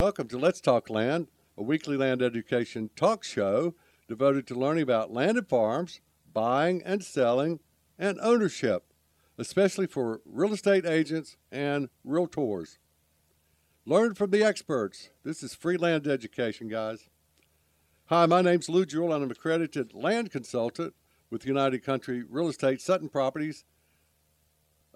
[0.00, 1.28] Welcome to Let's Talk Land,
[1.58, 3.74] a weekly land education talk show
[4.08, 6.00] devoted to learning about landed farms,
[6.32, 7.60] buying and selling,
[7.98, 8.94] and ownership,
[9.36, 12.78] especially for real estate agents and realtors.
[13.84, 15.10] Learn from the experts.
[15.22, 17.10] This is free land education, guys.
[18.06, 20.94] Hi, my name's Lou Jewell, and I'm an accredited land consultant
[21.28, 23.66] with United Country Real Estate Sutton Properties,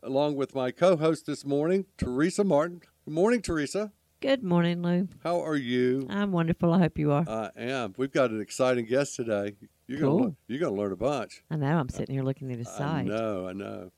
[0.02, 2.80] along with my co host this morning, Teresa Martin.
[3.04, 3.92] Good morning, Teresa.
[4.24, 5.06] Good morning, Lou.
[5.22, 6.06] How are you?
[6.08, 6.72] I'm wonderful.
[6.72, 7.26] I hope you are.
[7.28, 7.92] I am.
[7.98, 9.52] We've got an exciting guest today.
[9.86, 10.18] You're Cool.
[10.18, 11.44] gonna you're gonna learn a bunch.
[11.50, 11.76] I know.
[11.76, 13.04] I'm sitting here looking at his I side.
[13.06, 13.90] know, I know.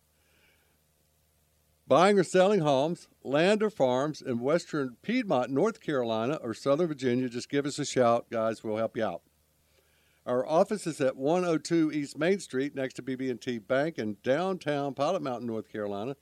[1.86, 7.28] Buying or selling homes, land or farms in western Piedmont, North Carolina, or southern Virginia,
[7.28, 8.64] just give us a shout, guys.
[8.64, 9.22] We'll help you out.
[10.26, 15.22] Our office is at 102 East Main Street, next to BB&T Bank in downtown Pilot
[15.22, 16.16] Mountain, North Carolina.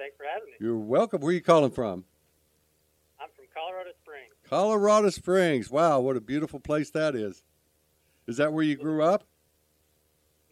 [0.00, 0.56] Thanks for having me.
[0.58, 1.20] You're welcome.
[1.20, 2.04] Where are you calling from?
[3.20, 4.32] I'm from Colorado Springs.
[4.48, 5.70] Colorado Springs.
[5.70, 7.44] Wow, what a beautiful place that is.
[8.26, 9.24] Is that where you grew up?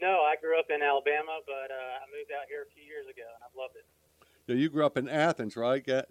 [0.03, 3.07] No, I grew up in Alabama, but uh, I moved out here a few years
[3.09, 3.87] ago, and I've loved it.
[4.47, 5.83] Yeah, you grew up in Athens, right?
[5.83, 6.05] Ga-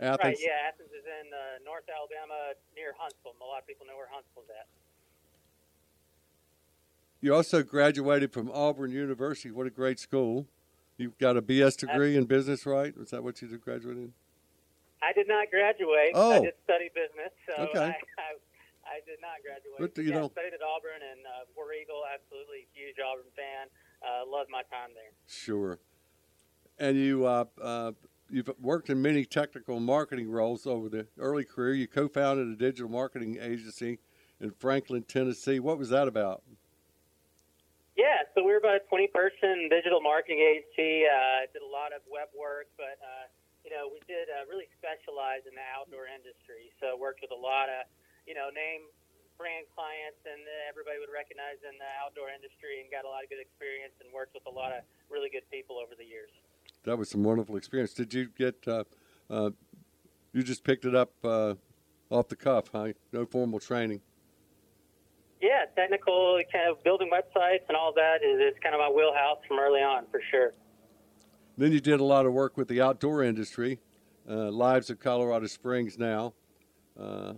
[0.00, 0.24] Athens.
[0.24, 0.38] Right?
[0.42, 3.38] Yeah, Athens is in uh, North Alabama, near Huntsville.
[3.40, 4.66] A lot of people know where Huntsville's at.
[7.20, 9.52] You also graduated from Auburn University.
[9.52, 10.48] What a great school.
[11.00, 12.94] You've got a BS degree in business, right?
[12.94, 14.12] Was that what you graduated in?
[15.02, 16.12] I did not graduate.
[16.12, 16.32] Oh.
[16.32, 17.78] I did study business, so Okay.
[17.80, 17.88] I,
[18.20, 18.36] I,
[18.84, 19.76] I did not graduate.
[19.78, 22.02] But, But you yeah, know- studied at Auburn and uh, War Eagle.
[22.04, 23.68] Absolutely huge Auburn fan.
[24.04, 25.10] Uh, loved my time there.
[25.26, 25.78] Sure.
[26.78, 27.92] And you, uh, uh,
[28.30, 31.72] you've worked in many technical marketing roles over the early career.
[31.72, 34.00] You co-founded a digital marketing agency
[34.38, 35.60] in Franklin, Tennessee.
[35.60, 36.42] What was that about?
[38.34, 41.02] So we were about a 20 person digital marketing agency.
[41.02, 43.26] Uh, did a lot of web work, but uh,
[43.66, 46.70] you know we did uh, really specialize in the outdoor industry.
[46.78, 47.90] So worked with a lot of
[48.30, 48.86] you know name
[49.34, 53.28] brand clients, and everybody would recognize in the outdoor industry, and got a lot of
[53.34, 56.30] good experience, and worked with a lot of really good people over the years.
[56.86, 57.98] That was some wonderful experience.
[57.98, 58.62] Did you get?
[58.62, 58.86] Uh,
[59.26, 59.50] uh,
[60.30, 61.58] you just picked it up uh,
[62.14, 62.94] off the cuff, huh?
[63.10, 64.06] No formal training.
[65.40, 69.38] Yeah, technical kind of building websites and all that is, is kind of my wheelhouse
[69.48, 70.52] from early on for sure.
[71.56, 73.78] Then you did a lot of work with the outdoor industry,
[74.28, 76.34] uh, Lives of Colorado Springs now.
[76.98, 77.34] Uh,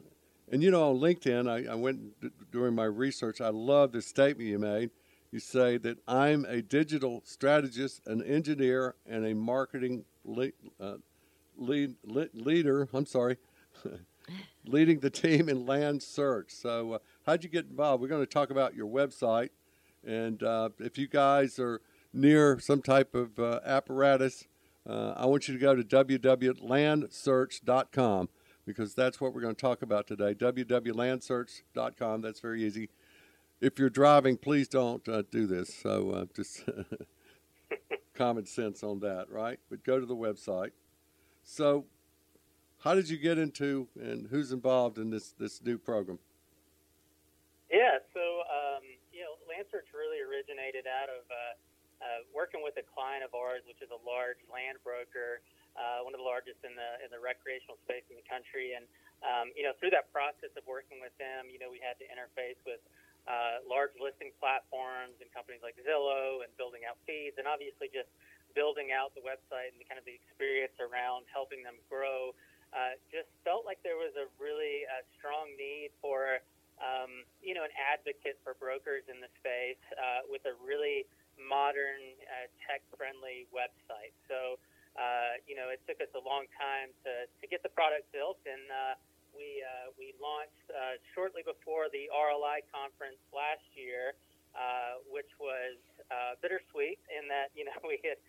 [0.50, 3.40] and you know, on LinkedIn, I, I went d- during my research.
[3.40, 4.90] I love the statement you made.
[5.30, 10.96] You say that I'm a digital strategist, an engineer, and a marketing le- uh,
[11.56, 12.88] lead, le- leader.
[12.92, 13.38] I'm sorry,
[14.66, 16.50] leading the team in land search.
[16.52, 18.02] So, uh, how'd you get involved?
[18.02, 19.50] We're going to talk about your website,
[20.06, 21.80] and uh, if you guys are
[22.12, 24.44] near some type of uh, apparatus,
[24.88, 28.28] uh, I want you to go to www.landsearch.com
[28.64, 30.34] because that's what we're going to talk about today.
[30.34, 32.20] www.landsearch.com.
[32.20, 32.90] That's very easy.
[33.60, 35.74] If you're driving, please don't uh, do this.
[35.74, 36.64] So uh, just
[38.14, 39.58] common sense on that, right?
[39.70, 40.70] But go to the website.
[41.44, 41.86] So,
[42.80, 46.18] how did you get into and who's involved in this this new program?
[47.72, 48.84] Yeah, so um,
[49.16, 51.54] you know, Land Search really originated out of uh,
[52.04, 55.40] uh, working with a client of ours, which is a large land broker,
[55.72, 58.76] uh, one of the largest in the in the recreational space in the country.
[58.76, 58.84] And
[59.24, 62.06] um, you know, through that process of working with them, you know, we had to
[62.12, 62.84] interface with
[63.24, 68.12] uh, large listing platforms and companies like Zillow and building out feeds, and obviously just
[68.52, 72.36] building out the website and the kind of the experience around helping them grow.
[72.76, 76.40] Uh, just felt like there was a really uh, strong need for
[76.82, 81.06] um, you know, an advocate for brokers in the space uh, with a really
[81.38, 84.12] modern, uh, tech-friendly website.
[84.26, 84.58] So,
[84.98, 88.42] uh, you know, it took us a long time to, to get the product built,
[88.44, 88.94] and uh,
[89.32, 94.12] we uh, we launched uh, shortly before the RLI conference last year,
[94.52, 95.80] uh, which was
[96.12, 98.20] uh, bittersweet in that you know we had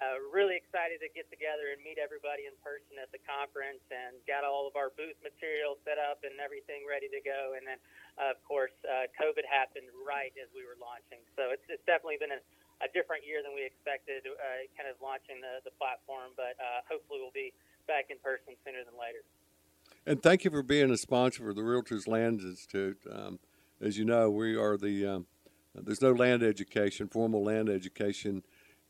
[0.00, 4.16] uh, really excited to get together and meet everybody in person at the conference and
[4.24, 7.52] got all of our booth material set up and everything ready to go.
[7.52, 7.76] And then,
[8.16, 11.20] uh, of course, uh, COVID happened right as we were launching.
[11.36, 12.40] So it's, it's definitely been a,
[12.80, 16.32] a different year than we expected, uh, kind of launching the, the platform.
[16.32, 17.52] But uh, hopefully, we'll be
[17.84, 19.20] back in person sooner than later.
[20.08, 23.04] And thank you for being a sponsor for the Realtors Land Institute.
[23.04, 23.36] Um,
[23.84, 25.26] as you know, we are the um,
[25.74, 28.42] there's no land education, formal land education,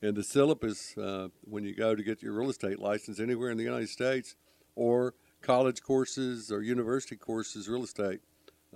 [0.02, 3.56] in the syllabus uh, when you go to get your real estate license anywhere in
[3.56, 4.36] the United States,
[4.74, 8.20] or college courses or university courses, real estate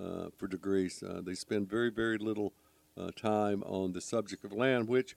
[0.01, 1.03] uh, for degrees.
[1.03, 2.53] Uh, they spend very very little
[2.99, 5.17] uh, time on the subject of land, which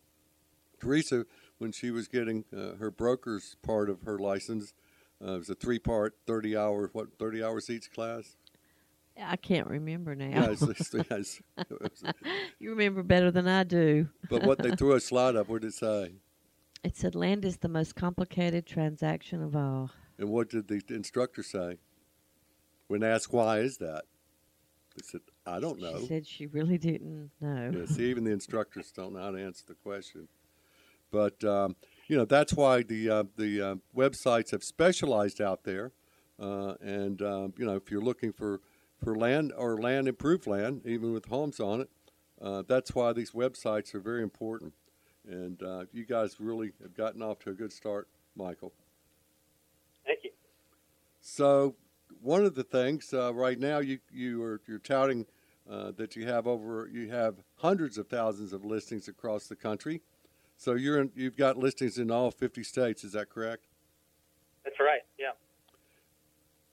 [0.80, 1.26] Teresa,
[1.58, 4.74] when she was getting uh, her broker's part of her license
[5.24, 8.38] uh, it was a three part, 30 hour, what, 30 hours each class?
[9.24, 10.28] I can't remember now.
[10.28, 10.62] Yeah, it's,
[10.92, 11.42] it's, it's,
[12.60, 14.08] you remember better than I do.
[14.30, 16.14] but what they threw a slide up, what did it say?
[16.84, 19.92] It said land is the most complicated transaction of all.
[20.18, 21.78] And what did the instructor say?
[22.88, 24.04] When asked, why is that?
[24.96, 26.00] They said, I don't know.
[26.00, 27.72] She said she really didn't know.
[27.74, 30.28] Yeah, see, even the instructors don't know how to answer the question.
[31.12, 31.76] But um,
[32.08, 35.92] you know that's why the uh, the uh, websites have specialized out there,
[36.40, 38.60] uh, and um, you know if you're looking for
[39.04, 41.90] for land or land improved land, even with homes on it,
[42.42, 44.74] uh, that's why these websites are very important.
[45.28, 48.74] And uh, you guys really have gotten off to a good start, Michael.
[50.06, 50.32] Thank you.
[51.20, 51.76] So
[52.22, 55.26] one of the things uh, right now you you are you're touting
[55.98, 60.02] that you have over you have hundreds of thousands of listings across the country.
[60.58, 63.04] So you're in, you've got listings in all 50 states.
[63.04, 63.66] Is that correct?
[64.64, 65.02] That's right.
[65.20, 65.32] Yeah.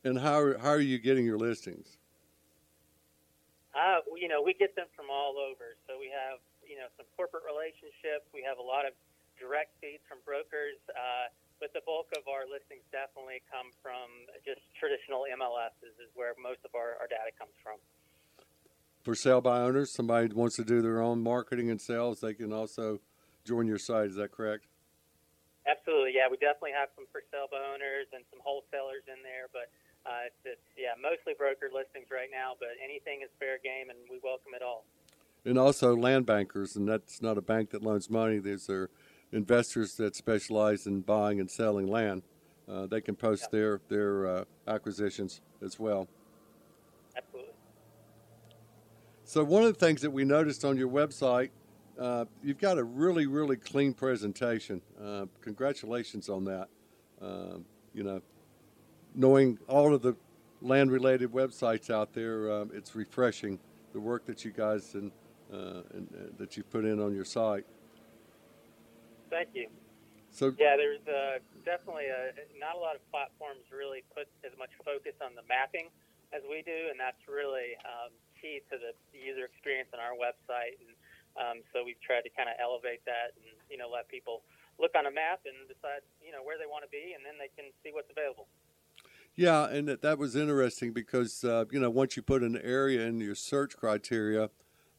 [0.04, 1.98] And how how are you getting your listings?
[3.74, 5.74] Uh, you know, we get them from all over.
[5.90, 8.24] So we have you know some corporate relationships.
[8.30, 8.94] We have a lot of
[9.36, 10.78] direct feeds from brokers.
[10.88, 11.28] Uh,
[11.60, 14.10] but the bulk of our listings definitely come from
[14.44, 17.78] just traditional MLSs, is where most of our, our data comes from.
[19.00, 22.52] For sale by owners, somebody wants to do their own marketing and sales, they can
[22.52, 23.00] also
[23.44, 24.12] join your site.
[24.12, 24.66] Is that correct?
[25.64, 26.28] Absolutely, yeah.
[26.28, 29.72] We definitely have some for sale by owners and some wholesalers in there, but
[30.06, 32.52] uh, it's, it's yeah mostly broker listings right now.
[32.58, 34.84] But anything is fair game, and we welcome it all.
[35.44, 38.38] And also land bankers, and that's not a bank that loans money.
[38.38, 38.88] These are
[39.32, 42.22] investors that specialize in buying and selling land.
[42.68, 43.58] Uh, they can post yeah.
[43.58, 46.08] their their uh, acquisitions as well.
[47.16, 47.52] Absolutely.
[49.24, 51.50] So one of the things that we noticed on your website
[51.98, 54.80] uh, you've got a really, really clean presentation.
[55.02, 56.68] Uh, congratulations on that.
[57.20, 58.20] Um, you know,
[59.14, 60.16] knowing all of the
[60.60, 63.58] land-related websites out there, um, it's refreshing
[63.92, 65.12] the work that you guys and,
[65.52, 67.64] uh, and uh, that you put in on your site.
[69.30, 69.68] Thank you.
[70.34, 74.74] So yeah, there's uh, definitely a, not a lot of platforms really put as much
[74.82, 75.94] focus on the mapping
[76.34, 80.74] as we do, and that's really um, key to the user experience on our website.
[80.82, 80.90] And
[81.38, 84.42] um, so we've tried to kind of elevate that and you know let people
[84.82, 87.38] look on a map and decide you know where they want to be, and then
[87.38, 88.50] they can see what's available.
[89.36, 93.04] Yeah, and that, that was interesting because uh, you know once you put an area
[93.04, 94.50] in your search criteria,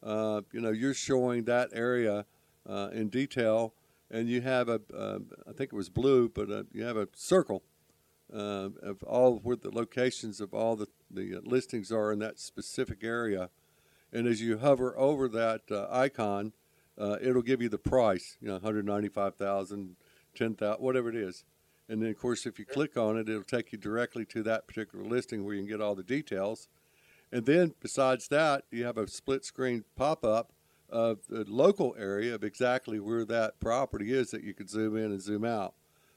[0.03, 2.25] uh, you know you're showing that area
[2.67, 3.73] uh, in detail,
[4.11, 7.07] and you have a uh, I think it was blue, but uh, you have a
[7.15, 7.63] circle
[8.33, 13.03] uh, of all where the locations of all the the listings are in that specific
[13.03, 13.49] area
[14.11, 16.53] and as you hover over that icon,
[16.97, 19.97] it'll give you the price, you know, 195,000,
[20.33, 21.43] 10,000, whatever it is.
[21.87, 24.67] And then, of course, if you click on it, it'll take you directly to that
[24.67, 26.67] particular listing where you can get all the details.
[27.31, 30.51] And then, besides that, you have a split screen pop up
[30.89, 35.05] of the local area of exactly where that property is that you can zoom in
[35.05, 35.73] and zoom out,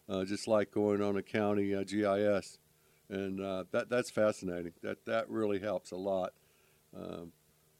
[0.08, 2.58] uh, just like going on a county uh, GIS.
[3.10, 4.72] And uh, that that's fascinating.
[4.82, 6.32] That that really helps a lot.
[6.94, 7.32] Um,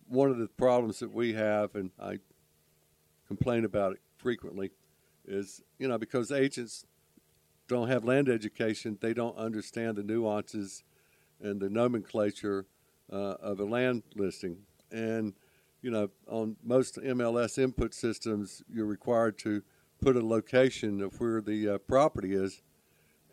[0.07, 2.19] one of the problems that we have, and I
[3.27, 4.71] complain about it frequently,
[5.27, 6.87] is you know because agents
[7.69, 10.83] don't have land education, they don't understand the nuances
[11.41, 12.67] and the nomenclature
[13.13, 14.59] uh, of a land listing.
[14.91, 15.35] And
[15.83, 19.63] you know, on most MLS input systems, you're required to
[20.01, 22.63] put a location of where the uh, property is,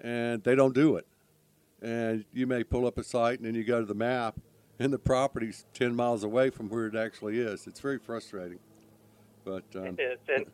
[0.01, 1.07] and they don't do it.
[1.81, 4.39] And you may pull up a site and then you go to the map
[4.79, 7.67] and the property's 10 miles away from where it actually is.
[7.67, 8.59] It's very frustrating.
[9.43, 10.19] But um, it is.
[10.27, 10.45] And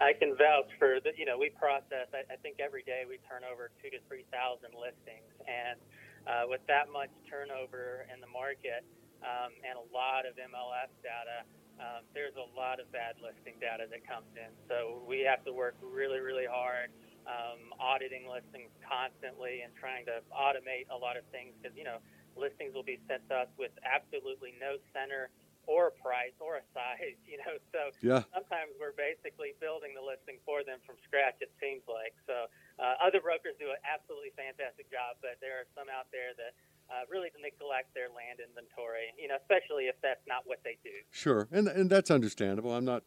[0.00, 1.18] I can vouch for that.
[1.18, 4.72] You know, we process, I, I think every day we turn over two to 3,000
[4.72, 5.28] listings.
[5.44, 5.76] And
[6.24, 8.86] uh, with that much turnover in the market
[9.20, 11.44] um, and a lot of MLS data,
[11.82, 14.52] um, there's a lot of bad listing data that comes in.
[14.70, 16.94] So we have to work really, really hard,
[17.26, 21.98] um, auditing listings constantly and trying to automate a lot of things because, you know,
[22.38, 25.28] listings will be sent to us with absolutely no center
[25.66, 27.56] or a price or a size, you know.
[27.70, 28.22] So Yeah.
[28.34, 32.14] sometimes we're basically building the listing for them from scratch, it seems like.
[32.26, 36.34] So uh, other brokers do an absolutely fantastic job, but there are some out there
[36.36, 36.52] that
[36.90, 40.92] uh, really neglect their land inventory, you know, especially if that's not what they do.
[41.10, 42.74] Sure, and and that's understandable.
[42.74, 43.04] I'm not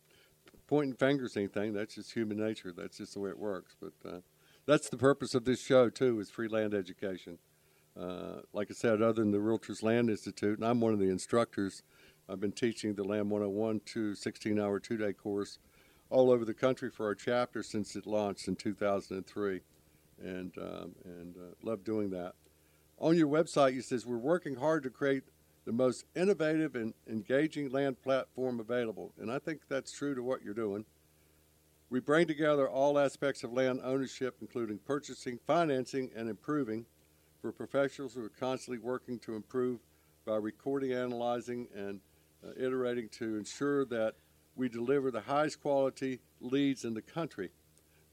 [0.68, 1.74] pointing fingers or anything.
[1.74, 2.74] That's just human nature.
[2.76, 3.76] That's just the way it works.
[3.80, 4.20] But uh,
[4.66, 7.38] that's the purpose of this show too, is free land education.
[8.00, 11.10] Uh, like I said, other than the Realtors Land Institute, and I'm one of the
[11.10, 11.82] instructors.
[12.28, 15.60] I've been teaching the Land 101 to 16-hour two-day course
[16.10, 19.62] all over the country for our chapter since it launched in 2003,
[20.24, 22.34] and um, and uh, love doing that.
[23.00, 25.24] On your website, you says we're working hard to create
[25.66, 29.12] the most innovative and engaging land platform available.
[29.20, 30.86] And I think that's true to what you're doing.
[31.90, 36.86] We bring together all aspects of land ownership, including purchasing, financing, and improving,
[37.42, 39.80] for professionals who are constantly working to improve
[40.26, 42.00] by recording, analyzing, and
[42.44, 44.16] uh, iterating to ensure that
[44.56, 47.50] we deliver the highest quality leads in the country.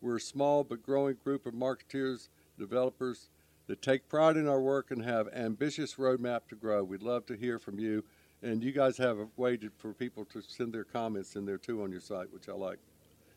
[0.01, 3.29] We're a small but growing group of marketeers, developers,
[3.69, 6.83] that take pride in our work and have ambitious roadmap to grow.
[6.83, 8.03] We'd love to hear from you,
[8.43, 11.59] and you guys have a way to, for people to send their comments in there
[11.59, 12.79] too on your site, which I like,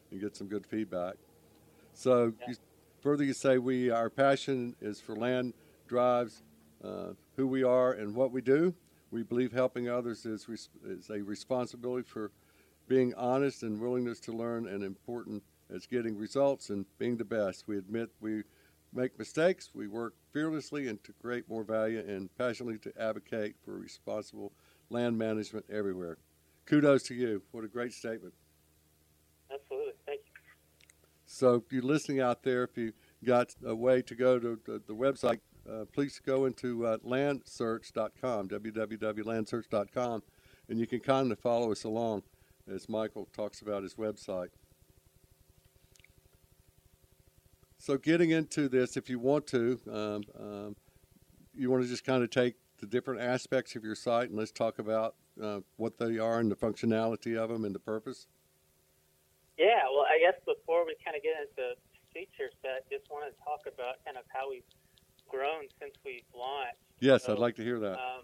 [0.09, 1.15] and get some good feedback.
[1.93, 2.49] So, Yeah.
[2.49, 2.55] you,
[3.01, 5.53] further, you say we our passion is for land
[5.87, 6.41] drives
[6.83, 8.73] uh, who we are and what we do.
[9.15, 12.33] We believe helping others is res- is a responsibility for
[12.89, 15.41] being honest and willingness to learn, and important
[15.73, 17.65] as getting results and being the best.
[17.65, 18.43] We admit we
[18.91, 19.69] make mistakes.
[19.73, 24.51] We work fearlessly and to create more value and passionately to advocate for responsible
[24.89, 26.17] land management everywhere.
[26.65, 27.41] Kudos to you.
[27.51, 28.33] What a great statement.
[29.49, 29.93] Absolutely.
[30.05, 30.41] Thank you.
[31.25, 32.91] So, if you're listening out there, if you
[33.23, 38.49] got a way to go to the, the website, uh, please go into uh, landsearch.com,
[38.49, 40.23] www.landsearch.com,
[40.69, 42.23] and you can kind of follow us along
[42.71, 44.49] as Michael talks about his website.
[47.77, 50.75] So, getting into this, if you want to, um, um,
[51.53, 54.51] you want to just kind of take the different aspects of your site and let's
[54.51, 58.27] talk about uh, what they are and the functionality of them and the purpose.
[59.57, 61.75] Yeah, well, I guess before we kind of get into
[62.13, 64.67] feature set, just want to talk about kind of how we've
[65.35, 66.79] grown since we've launched.
[67.03, 67.99] Yes, So, I'd like to hear that.
[67.99, 68.23] Um,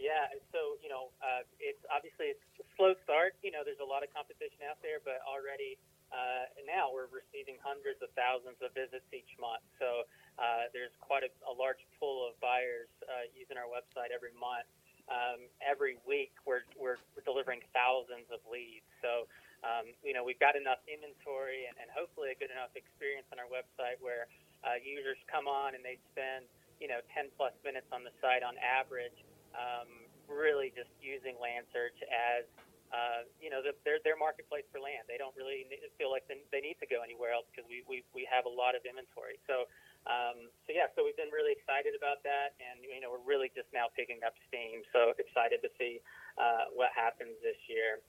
[0.00, 3.36] yeah, so you know, uh, it's obviously it's a slow start.
[3.44, 5.80] You know, there's a lot of competition out there, but already
[6.12, 9.64] uh, now we're receiving hundreds of thousands of visits each month.
[9.80, 10.04] So
[10.36, 14.68] uh, there's quite a, a large pool of buyers uh, using our website every month.
[15.08, 18.88] Um, every week, we're, we're we're delivering thousands of leads.
[19.00, 19.28] So
[19.64, 23.40] um, you know, we've got enough inventory and, and hopefully a good enough experience on
[23.40, 24.28] our website where
[24.64, 26.48] uh, users come on and they spend,
[26.80, 29.14] you know, 10 plus minutes on the site on average,
[29.52, 29.88] um,
[30.26, 32.48] really just using land search as,
[32.90, 35.04] uh, you know, the, their, their marketplace for land.
[35.06, 35.68] They don't really
[36.00, 38.52] feel like they, they need to go anywhere else because we, we, we have a
[38.52, 39.36] lot of inventory.
[39.44, 39.68] So,
[40.04, 43.48] um, so yeah, so we've been really excited about that, and you know, we're really
[43.56, 44.84] just now picking up steam.
[44.92, 46.04] So excited to see
[46.36, 48.04] uh, what happens this year.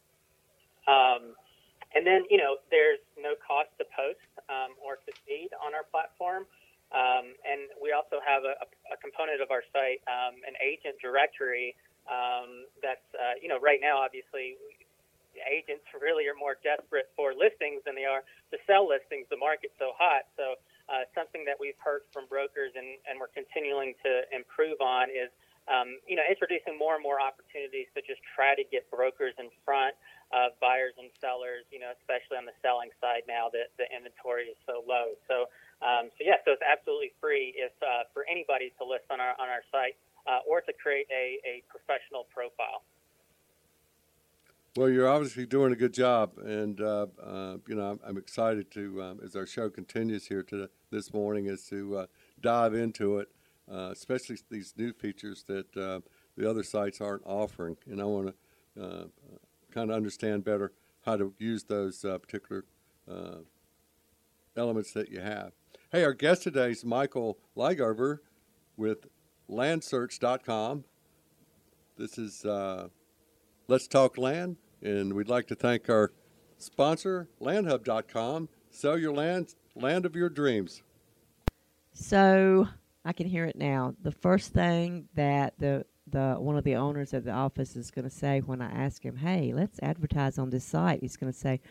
[0.91, 1.39] Um,
[1.95, 6.45] and then, you know, there's no cost to post um, or feed on our platform.
[6.93, 8.55] Um, and we also have a,
[8.93, 11.75] a component of our site, um, an agent directory
[12.05, 14.55] um, that's, uh, you know, right now, obviously,
[15.49, 18.21] agents really are more desperate for listings than they are
[18.53, 19.25] to sell listings.
[19.33, 20.29] The market's so hot.
[20.37, 25.09] So, uh, something that we've heard from brokers and, and we're continuing to improve on
[25.09, 25.33] is,
[25.65, 29.49] um, you know, introducing more and more opportunities to just try to get brokers in
[29.65, 29.97] front
[30.33, 34.49] of buyers and sellers, you know, especially on the selling side now that the inventory
[34.49, 35.13] is so low.
[35.29, 35.49] So,
[35.85, 39.37] um, so yeah, so it's absolutely free if uh, for anybody to list on our
[39.37, 42.81] on our site uh, or to create a, a professional profile.
[44.75, 48.71] Well, you're obviously doing a good job, and uh, uh, you know I'm, I'm excited
[48.71, 52.05] to um, as our show continues here to this morning is to uh,
[52.41, 53.29] dive into it,
[53.71, 56.01] uh, especially these new features that uh,
[56.35, 59.05] the other sites aren't offering, and I want to uh,
[59.75, 60.71] kind of understand better
[61.05, 62.63] how to use those uh, particular
[63.11, 63.39] uh,
[64.55, 65.51] elements that you have.
[65.91, 68.19] Hey, our guest today is Michael Leigeber
[68.77, 69.07] with
[69.51, 70.85] LandSearch.com.
[71.97, 72.87] This is uh,
[73.67, 76.13] Let's Talk Land, and we'd like to thank our
[76.57, 78.49] sponsor, LandHub.com.
[78.69, 80.83] Sell your land, land of your dreams.
[81.93, 82.67] So
[83.03, 83.93] I can hear it now.
[84.01, 88.05] The first thing that the the one of the owners of the office is going
[88.05, 91.37] to say when I ask him, "Hey, let's advertise on this site," he's going to
[91.37, 91.61] say,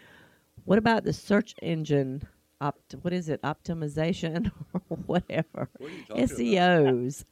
[0.64, 2.22] "What about the search engine
[2.60, 2.94] opt?
[3.02, 3.40] What is it?
[3.42, 4.50] Optimization
[4.90, 5.68] or whatever?
[5.78, 6.38] What are you talking about?
[6.38, 7.24] SEOs."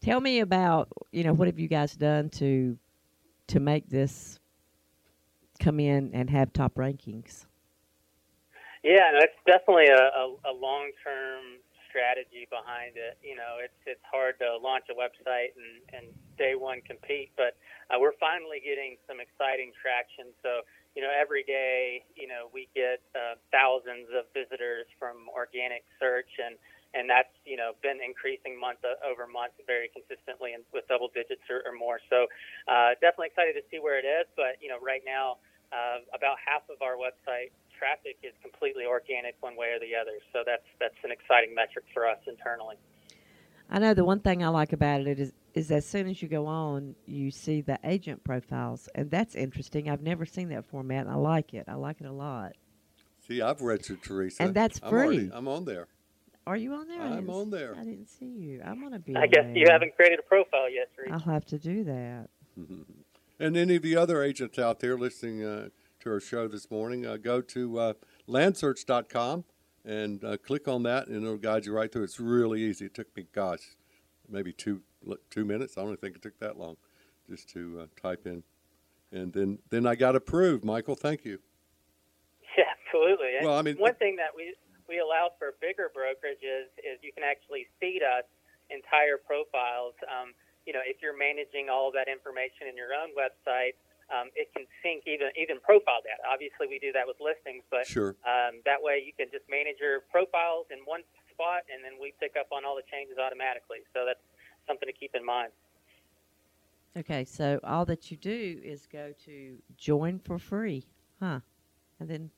[0.00, 2.78] Tell me about you know what have you guys done to
[3.48, 4.38] to make this
[5.58, 7.46] come in and have top rankings?
[8.84, 11.58] Yeah, no, it's definitely a, a, a long term
[11.98, 13.18] strategy behind it.
[13.26, 16.06] You know, it's it's hard to launch a website and, and
[16.38, 17.58] day one compete, but
[17.90, 20.30] uh, we're finally getting some exciting traction.
[20.46, 20.62] So,
[20.94, 26.30] you know, every day, you know, we get uh, thousands of visitors from organic search,
[26.38, 26.54] and
[26.94, 31.42] and that's you know been increasing month over month very consistently and with double digits
[31.50, 31.98] or, or more.
[32.06, 32.30] So,
[32.70, 34.30] uh, definitely excited to see where it is.
[34.38, 35.42] But you know, right now,
[35.74, 40.18] uh, about half of our website traffic is completely organic one way or the other.
[40.32, 42.76] So that's that's an exciting metric for us internally.
[43.70, 46.28] I know the one thing I like about it is is as soon as you
[46.28, 49.88] go on, you see the agent profiles, and that's interesting.
[49.88, 51.64] I've never seen that format, and I like it.
[51.68, 52.52] I like it a lot.
[53.26, 54.98] See, I've registered Teresa, and that's I'm free.
[55.00, 55.88] already- I'm on there.
[56.46, 57.02] Are you on there?
[57.02, 57.74] I I'm on there.
[57.76, 58.62] I didn't see you.
[58.64, 59.14] I'm gonna be.
[59.14, 59.56] I guess there.
[59.56, 61.12] you haven't created a profile yet, Teresa.
[61.12, 62.28] I'll have to do that.
[63.38, 65.68] And any of the other agents out there listening uh,
[66.00, 67.92] to our show this morning, uh, go to uh,
[68.26, 69.44] landsearch.com
[69.84, 72.04] and uh, click on that, and it'll guide you right through.
[72.04, 72.86] It's really easy.
[72.86, 73.76] It took me, gosh,
[74.28, 74.82] maybe two
[75.30, 75.78] two minutes.
[75.78, 76.76] I don't think it took that long
[77.28, 78.42] just to uh, type in,
[79.12, 80.64] and then then I got approved.
[80.64, 81.38] Michael, thank you.
[82.58, 83.38] Yeah, absolutely.
[83.38, 84.50] And Well, I mean- one thing that we
[84.88, 88.24] we allow for bigger brokerages is you can actually feed us
[88.70, 89.94] entire profiles.
[90.10, 90.34] Um,
[90.66, 93.78] you know, if you're managing all that information in your own website,
[94.08, 96.20] um, it can sync even even profile data.
[96.24, 98.16] Obviously, we do that with listings, but Sure.
[98.24, 102.14] um, that way you can just manage your profiles in one spot, and then we
[102.20, 103.84] pick up on all the changes automatically.
[103.92, 104.22] So that's
[104.66, 105.52] something to keep in mind.
[106.96, 110.86] Okay, so all that you do is go to join for free,
[111.20, 111.40] huh?
[112.00, 112.30] And then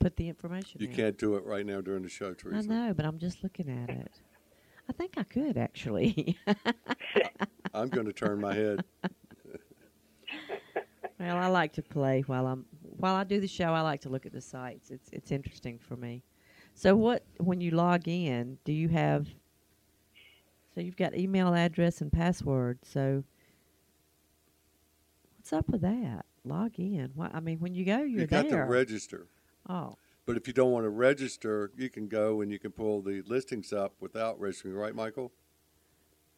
[0.00, 0.80] put the information.
[0.80, 0.94] You in.
[0.94, 2.58] can't do it right now during the show, Teresa.
[2.58, 4.20] I know, but I'm just looking at it.
[4.88, 6.38] I think I could actually.
[7.74, 8.84] I'm going to turn my head.
[11.18, 13.72] well, I like to play while I'm while I do the show.
[13.72, 14.90] I like to look at the sites.
[14.90, 16.22] It's it's interesting for me.
[16.74, 19.28] So, what when you log in, do you have?
[20.74, 22.80] So you've got email address and password.
[22.82, 23.22] So,
[25.36, 26.24] what's up with that?
[26.44, 27.12] Log in.
[27.14, 28.64] Why, I mean, when you go, you're you got there.
[28.64, 29.28] to register.
[29.68, 29.96] oh,
[30.26, 33.22] But if you don't want to register, you can go and you can pull the
[33.26, 35.32] listings up without registering, right, Michael?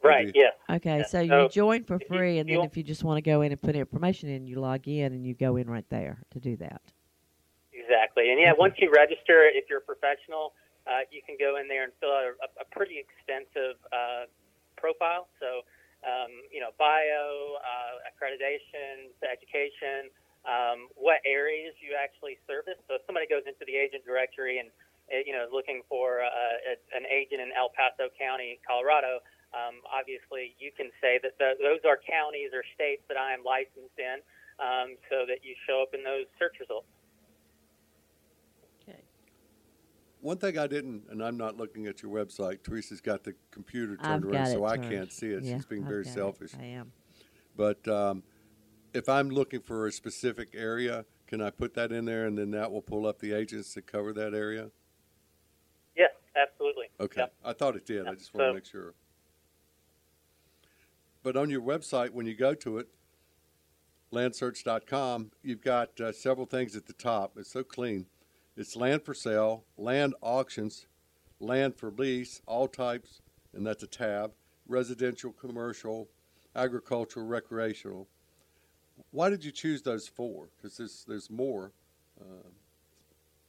[0.07, 0.33] Right.
[0.35, 0.51] Yeah.
[0.77, 0.99] Okay.
[0.99, 3.19] Yeah, So you so join for if you- free, and then if you just want
[3.19, 5.89] to go in and put information in, you log in and you go in right
[5.91, 6.81] there to do that.
[7.73, 8.31] Exactly.
[8.31, 8.59] And yeah, Okay.
[8.59, 10.55] once you register, if you're a professional,
[10.87, 14.27] uh, you can go in there and fill out a, a pretty extensive uh,
[14.77, 15.29] profile.
[15.41, 15.63] So,
[16.07, 20.11] um, you know, bio, uh, accreditation, education,
[20.47, 22.79] um, what areas you actually service.
[22.89, 24.71] So if somebody goes into the agent directory and,
[25.11, 29.19] uh, you know, is looking for uh, a, an agent in El Paso County, Colorado,
[29.55, 33.45] um, obviously you can say that the, those are counties or states that I am
[33.45, 34.19] licensed in
[34.59, 36.87] um, so that you show up in those search results.
[38.83, 39.01] Okay.
[40.21, 42.63] One thing I didn't, and I'm not looking at your website.
[42.63, 45.45] Teresa's got the computer I've turned around, it so I can't see it.
[45.45, 46.15] Yeah, She's being I've very got it.
[46.15, 46.53] selfish.
[46.59, 46.93] I am.
[47.57, 48.23] But um,
[48.93, 52.51] if I'm looking for a specific area, can I put that in there, and then
[52.53, 54.71] that will pull up the agents that cover that area?
[55.97, 56.87] Yes, absolutely.
[57.01, 57.33] Okay, Yep.
[57.45, 58.07] I thought it did.
[58.07, 58.95] I just want to make sure.
[61.27, 62.87] But on your website, when you go to it,
[64.13, 67.33] landsearch.com, you've got uh, several things at the top.
[67.37, 68.07] It's so clean.
[68.57, 70.87] It's land for sale, land auctions,
[71.41, 74.35] land for lease, all types, and that's a tab.
[74.69, 76.09] Residential, commercial,
[76.55, 78.07] agricultural, recreational.
[79.11, 80.51] Why did you choose those four?
[80.57, 81.73] Because there's there's more.
[82.21, 82.51] Uh,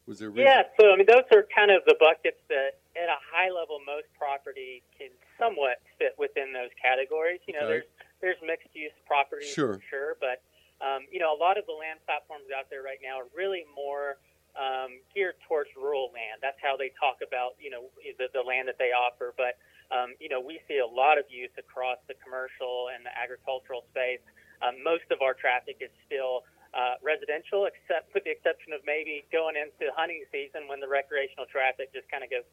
[0.08, 0.48] was there reason?
[0.48, 3.84] Yeah, so I mean, those are kind of the buckets that, at a high level,
[3.84, 7.44] most property can somewhat fit within those categories.
[7.46, 7.90] You know, there's
[8.24, 9.78] there's mixed use properties Sure.
[9.78, 10.42] for sure, but
[10.80, 13.68] um, you know, a lot of the land platforms out there right now are really
[13.76, 14.18] more
[14.56, 16.42] um, geared towards rural land.
[16.42, 19.36] That's how they talk about you know the, the land that they offer.
[19.36, 19.60] But
[19.92, 23.84] um, you know, we see a lot of use across the commercial and the agricultural
[23.92, 24.24] space.
[24.64, 29.24] Um, most of our traffic is still uh, residential, except with the exception of maybe
[29.32, 32.48] going into hunting season when the recreational traffic just kind of goes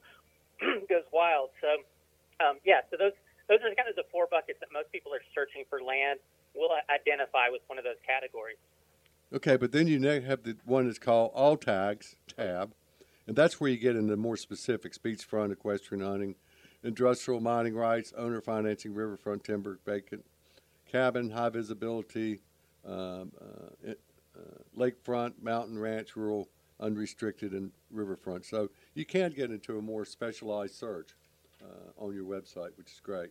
[0.91, 1.51] goes wild.
[1.59, 1.83] So,
[2.45, 3.17] um, yeah, so those
[3.49, 6.21] those are kind of the four buckets that most people are searching for land.
[6.55, 8.63] Will identify with one of those categories.
[9.35, 12.73] Okay, but then you ne- have the one that's called All Tags tab,
[13.27, 16.37] and that's where you get into more specifics: beachfront, equestrian hunting,
[16.85, 20.25] industrial mining rights, owner financing, riverfront timber, vacant
[20.87, 22.39] cabin, high visibility,
[22.87, 24.01] um, uh, it,
[24.37, 26.49] uh, lakefront, mountain ranch, rural,
[26.81, 28.45] unrestricted, and riverfront.
[28.45, 31.15] So you can get into a more specialized search
[31.63, 33.31] uh, on your website, which is great.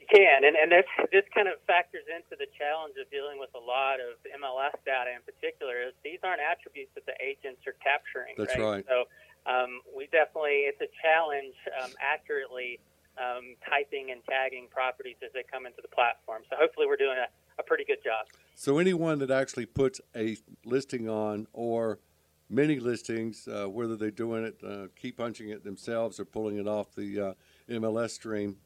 [0.00, 3.50] You can, and, and this, this kind of factors into the challenge of dealing with
[3.56, 5.82] a lot of MLS data in particular.
[5.82, 8.34] Is these aren't attributes that the agents are capturing.
[8.38, 8.82] That's right.
[8.82, 8.84] right.
[8.86, 9.10] So
[9.50, 12.78] um, we definitely, it's a challenge um, accurately
[13.18, 16.44] um, typing and tagging properties as they come into the platform.
[16.50, 17.26] So hopefully we're doing a,
[17.58, 18.26] a pretty good job.
[18.54, 22.00] So anyone that actually puts a listing on or
[22.48, 26.68] many listings, uh, whether they're doing it, uh, key punching it themselves or pulling it
[26.68, 27.34] off the uh,
[27.68, 28.56] MLS stream,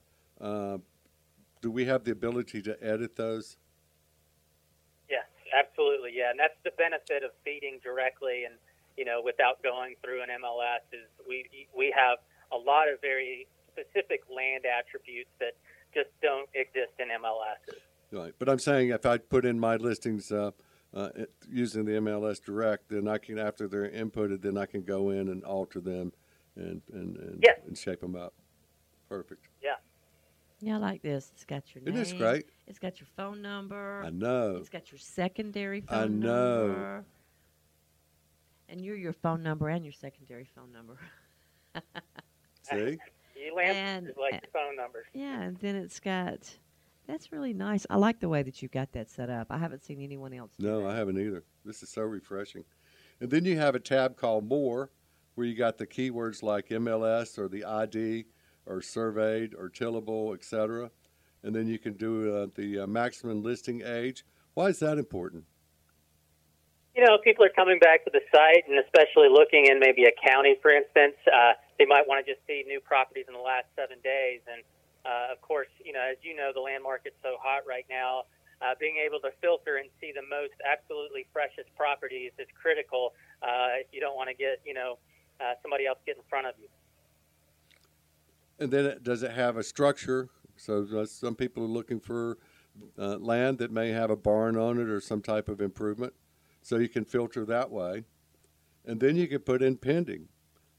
[0.41, 0.79] uh,
[1.61, 3.57] do we have the ability to edit those?
[5.09, 5.27] Yes,
[5.59, 6.13] absolutely.
[6.15, 8.55] Yeah, and that's the benefit of feeding directly and
[8.97, 12.19] you know without going through an MLS is we we have
[12.53, 15.55] a lot of very specific land attributes that
[15.95, 17.61] just don't exist in MLS.
[18.13, 20.51] Right, but I'm saying if I put in my listings uh,
[20.93, 24.83] uh, it- using the MLS Direct, then I can, after they're inputted, then I can
[24.83, 26.13] go in and alter them
[26.57, 27.61] and and and, Yes.
[27.67, 28.35] and shape them up.
[29.09, 29.47] Perfect.
[30.63, 31.31] Yeah, I like this.
[31.33, 32.03] It's got your Isn't name.
[32.05, 32.45] this great?
[32.67, 34.03] It's got your phone number.
[34.05, 34.57] I know.
[34.57, 36.27] It's got your secondary phone number.
[36.29, 36.67] I know.
[36.67, 37.05] number.
[38.69, 40.99] And you're your phone number and your secondary phone number.
[42.71, 42.99] See,
[43.43, 45.07] You land And- is like your phone numbers.
[45.15, 46.59] Yeah, and then it's got.
[47.11, 47.87] That's really nice.
[47.91, 49.49] I like the way that you got that set up.
[49.51, 50.53] I haven't seen anyone else.
[50.57, 50.91] do no, that.
[50.91, 51.43] I haven't either.
[51.65, 52.63] This is so refreshing.
[53.21, 54.91] And then you have a tab called More,
[55.35, 58.27] where you got the keywords like MLS or the ID
[58.65, 60.93] or surveyed or tillable, etc.
[61.43, 64.25] And then you can do uh, the uh, maximum listing age.
[64.55, 65.45] Why is that important?
[66.95, 70.15] You know, people are coming back to the site, and especially looking in maybe a
[70.29, 71.17] county, for instance.
[71.27, 74.43] Uh, they might want to just see new properties in the last seven days.
[74.47, 74.63] And
[75.05, 78.25] uh, of course, you know, as you know, the land market's so hot right now.
[78.61, 83.15] Uh, being able to filter and see the most absolutely freshest properties is critical.
[83.43, 84.99] Uh, if you don't want to get, you know,
[85.41, 86.69] uh, somebody else get in front of you.
[88.59, 90.29] And then it, does it have a structure?
[90.57, 92.37] So uh, some people are looking for
[92.99, 96.13] uh, land that may have a barn on it or some type of improvement.
[96.61, 98.05] So you can filter that way.
[98.85, 100.29] And then you can put in pending.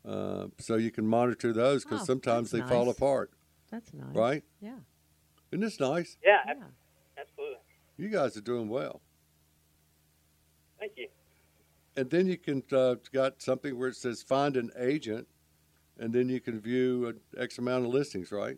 [0.07, 3.31] Uh, so you can monitor those because Oh, sometimes they that's fall apart,
[3.71, 4.15] That's nice.
[4.15, 4.43] right?
[4.59, 4.75] Yeah.
[5.51, 6.17] Isn't this nice?
[6.23, 6.63] Yeah, Yeah.
[7.17, 7.57] absolutely.
[7.97, 9.01] You guys are doing well.
[10.79, 11.07] Thank you.
[11.95, 15.27] And then you can uh, got something where it says find an agent,
[15.99, 18.57] and then you can view an x amount of listings, right?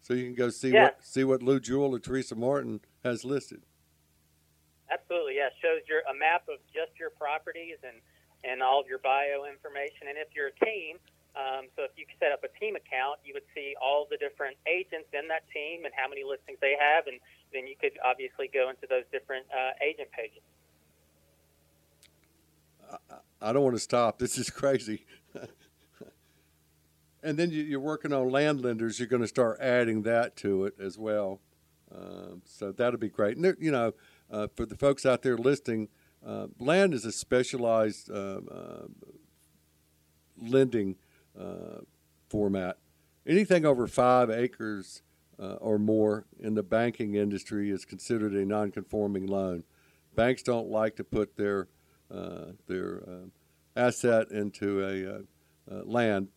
[0.00, 0.84] So you can go see Yeah.
[0.84, 3.62] what see what Lou Jewell or Teresa Martin has listed.
[4.90, 5.50] Absolutely, yeah.
[5.62, 8.00] Shows your a map of just your properties and
[8.42, 10.08] and all of your bio information.
[10.08, 10.96] And if you're a team,
[11.36, 14.56] um, so if you set up a team account, you would see all the different
[14.66, 17.20] agents in that team and how many listings they have, and
[17.52, 20.42] then you could obviously go into those different uh, agent pages.
[23.40, 24.18] I don't want to stop.
[24.18, 25.06] This is crazy.
[27.22, 28.98] and then you, you're working on land lenders.
[28.98, 31.40] You're going to start adding that to it as well.
[31.94, 33.36] Um, so that'll be great.
[33.36, 33.92] And there, you know,
[34.30, 35.88] uh, for the folks out there listing,
[36.24, 38.86] uh, land is a specialized uh, uh,
[40.40, 40.96] lending
[41.38, 41.80] uh,
[42.28, 42.78] format.
[43.26, 45.02] Anything over five acres
[45.38, 49.64] uh, or more in the banking industry is considered a non-conforming loan.
[50.14, 51.68] Banks don't like to put their
[52.12, 53.26] uh, their uh,
[53.76, 56.28] asset into a uh, land.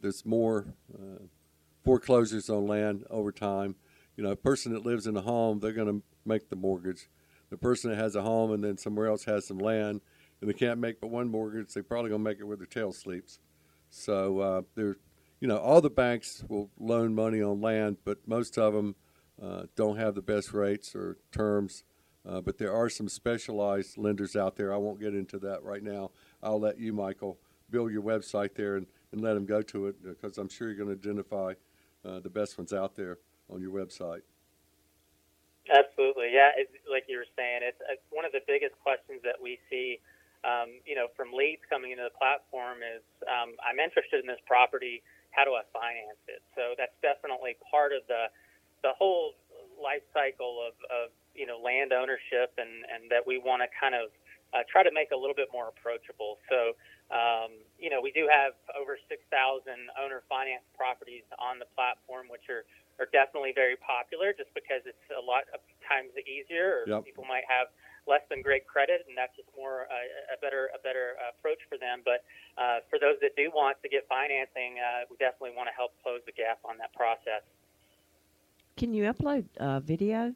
[0.00, 0.66] There's more
[1.84, 3.74] foreclosures on land over time.
[4.16, 7.08] You know, a person that lives in a home, they're going to make the mortgage.
[7.50, 10.00] The person that has a home and then somewhere else has some land
[10.40, 12.66] and they can't make but one mortgage, they're probably going to make it where their
[12.66, 13.38] tail sleeps.
[13.90, 14.96] So uh, there,
[15.40, 18.94] you know, all the banks will loan money on land, but most of them
[19.42, 21.84] uh, don't have the best rates or terms.
[22.28, 24.72] Uh, but there are some specialized lenders out there.
[24.74, 26.10] I won't get into that right now.
[26.42, 27.38] I'll let you, Michael,
[27.70, 30.76] build your website there and, and let them go to it because I'm sure you're
[30.76, 31.54] going to identify
[32.04, 34.20] uh, the best ones out there on your website.
[35.70, 36.50] Absolutely, yeah.
[36.90, 40.00] Like you were saying, it's, it's one of the biggest questions that we see.
[40.40, 44.40] Um, you know, from leads coming into the platform is, um, I'm interested in this
[44.48, 45.04] property.
[45.36, 46.40] How do I finance it?
[46.56, 48.32] So that's definitely part of the
[48.80, 49.36] the whole
[49.76, 53.94] life cycle of, of you know land ownership, and and that we want to kind
[53.94, 54.10] of
[54.56, 56.42] uh, try to make a little bit more approachable.
[56.50, 56.74] So,
[57.14, 59.30] um, you know, we do have over 6,000
[59.94, 62.66] owner finance properties on the platform, which are
[63.00, 67.08] are definitely very popular just because it's a lot of times easier or Yep.
[67.08, 67.72] people might have
[68.10, 71.78] less than great credit, and that's just more uh, a better a better approach for
[71.78, 72.02] them.
[72.04, 72.26] But
[72.58, 75.94] uh, for those that do want to get financing, uh, we definitely want to help
[76.02, 77.46] close the gap on that process.
[78.76, 80.34] Can you upload uh, video?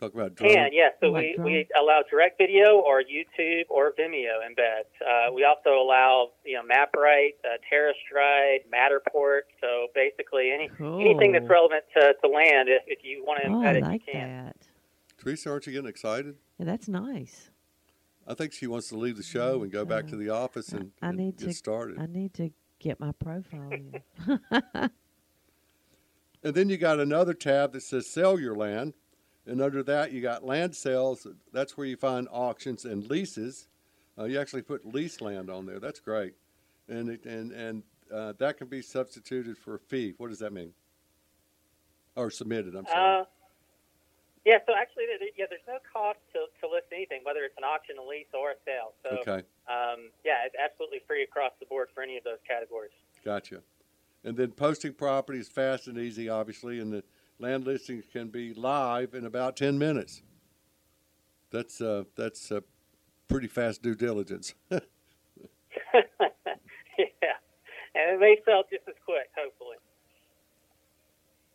[0.00, 0.50] Talk about drone.
[0.50, 0.88] Can yeah.
[1.00, 4.88] So Like we, we allow direct video or YouTube or Vimeo embeds.
[5.04, 9.42] Uh, we also allow you know MapRight, uh, TerraStride, Matterport.
[9.60, 13.52] So basically any anything that's relevant to, to land, if, if you want to Oh,
[13.52, 14.28] embed I it, like you can.
[14.46, 14.56] that.
[15.20, 16.36] Teresa, aren't you getting excited?
[16.58, 17.50] Yeah, that's nice.
[18.26, 20.90] I think she wants to leave the show and go back to the office and,
[21.02, 21.98] I and need get to- started.
[21.98, 24.02] I need to get my profile in.
[26.42, 28.94] And then you got another tab that says sell your land.
[29.46, 31.26] And under that, you got land sales.
[31.52, 33.68] That's where you find auctions and leases.
[34.18, 35.78] Uh, you actually put lease land on there.
[35.80, 36.34] That's great.
[36.88, 40.14] And, it, and, and uh, that can be substituted for a fee.
[40.16, 40.72] What does that mean?
[42.16, 43.24] Or submitted, I'm sorry.
[44.44, 45.04] Yeah, so actually,
[45.36, 48.52] yeah, there's no cost to, to list anything, whether it's an auction, a lease, or
[48.52, 48.94] a sale.
[49.04, 52.92] So, okay, um, yeah, it's absolutely free across the board for any of those categories.
[53.22, 53.60] gotcha.
[54.24, 57.04] And then posting property is fast and easy, obviously, and the
[57.38, 60.22] land listings can be live in about 10 minutes.
[61.50, 62.60] That's, uh, that's uh,
[63.28, 64.54] pretty fast due diligence.
[64.70, 64.80] yeah,
[67.94, 69.76] and it may sell just as quick, hopefully.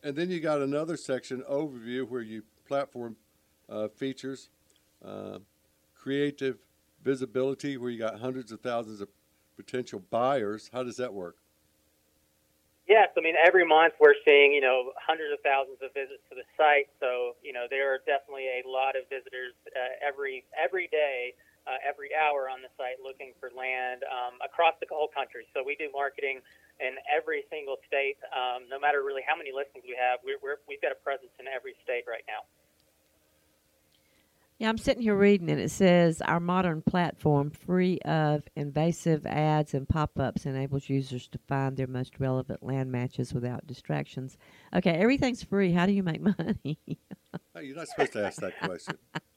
[0.04, 3.15] And then you got another section overview where you platform
[3.69, 4.49] uh, features,
[5.04, 5.39] uh,
[5.93, 6.58] creative
[7.04, 9.10] visibility, where you got hundreds of thousands of
[9.56, 10.69] potential buyers.
[10.73, 11.38] How does that work?
[12.88, 16.36] Yes, I mean every month we're seeing you know hundreds of thousands of visits to
[16.38, 16.86] the site.
[17.01, 21.34] So you know there are definitely a lot of visitors uh, every every day,
[21.65, 25.49] uh, every hour on the site looking for land um, across the whole country.
[25.54, 26.41] So we do marketing
[26.80, 30.21] in every single state, um, no matter really how many listings we have.
[30.21, 32.45] We're, we're, we've got a presence in every state right now.
[34.58, 39.73] Yeah, I'm sitting here reading and it says our modern platform, free of invasive ads
[39.73, 44.38] and pop ups, enables users to find their most relevant land matches without distractions.
[44.73, 45.73] Okay, everything's free.
[45.73, 46.80] How do you make money?
[46.88, 48.97] Hey, you're not supposed to ask that question.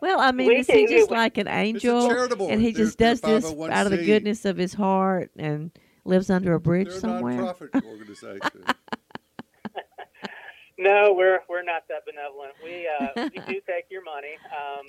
[0.00, 2.08] well, I mean, We is he just we- like an angel?
[2.08, 5.70] charitable- and he they're- just does this out of the goodness of his heart and
[6.04, 7.34] lives under a bridge They're somewhere?
[7.38, 8.64] nonprofit organization.
[10.78, 12.56] No, we're we're not that benevolent.
[12.64, 14.40] We uh, we do take your money.
[14.48, 14.88] Um,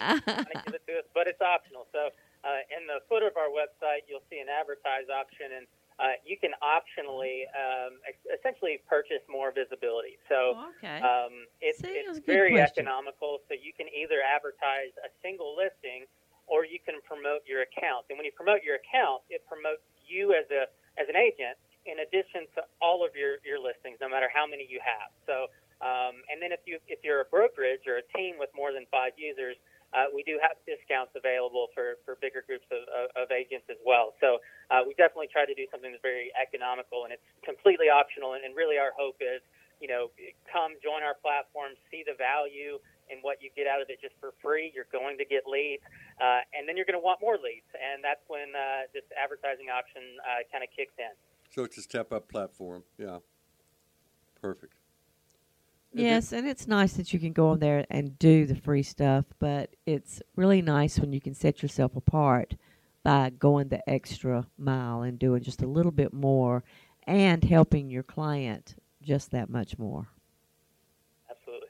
[0.64, 1.84] give it to us, but it's optional.
[1.92, 2.08] So
[2.48, 5.68] uh, in the footer of our website, you'll see an advertise option, and
[6.00, 8.00] uh, you can optionally um,
[8.32, 10.18] essentially purchase more visibility.
[10.30, 11.00] So Oh, okay.
[11.04, 12.88] um, it's, See, that was a it's very question.
[12.88, 13.40] economical.
[13.50, 16.06] So you can either advertise a single listing,
[16.48, 18.08] or you can promote your account.
[18.10, 20.68] And when you promote your account, it promotes you as a
[21.00, 24.68] as an agent in addition to all of your, your listings, no matter how many
[24.70, 25.10] you have.
[25.26, 25.50] So,
[25.82, 28.86] um, and then if you if you're a brokerage or a team with more than
[28.92, 29.56] five users,
[29.92, 33.80] uh, we do have discounts available for, for bigger groups of, of, of agents as
[33.84, 34.16] well.
[34.24, 34.40] So
[34.72, 38.34] uh, we definitely try to do something that's very economical and it's completely optional.
[38.40, 39.44] And, and really, our hope is,
[39.84, 40.14] you know,
[40.48, 42.80] come join our platform, see the value
[43.12, 44.72] in what you get out of it just for free.
[44.72, 45.84] You're going to get leads,
[46.22, 49.68] uh, and then you're going to want more leads, and that's when uh, this advertising
[49.68, 51.12] option uh, kind of kicks in.
[51.52, 52.88] so it's a step up platform.
[52.96, 53.20] Yeah.
[54.40, 54.81] Perfect.
[55.92, 58.56] And then- Yes, and it's nice that you can go on there and do the
[58.56, 62.56] free stuff, but it's really nice when you can set yourself apart
[63.04, 66.64] by going the extra mile and doing just a little bit more
[67.06, 70.08] and helping your client just that much more.
[71.30, 71.68] Absolutely.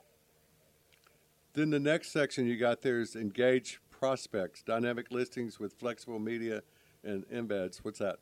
[1.54, 6.64] Then the next section you got there is engage prospects, dynamic listings with flexible media
[7.04, 7.78] and embeds.
[7.78, 8.20] What's that?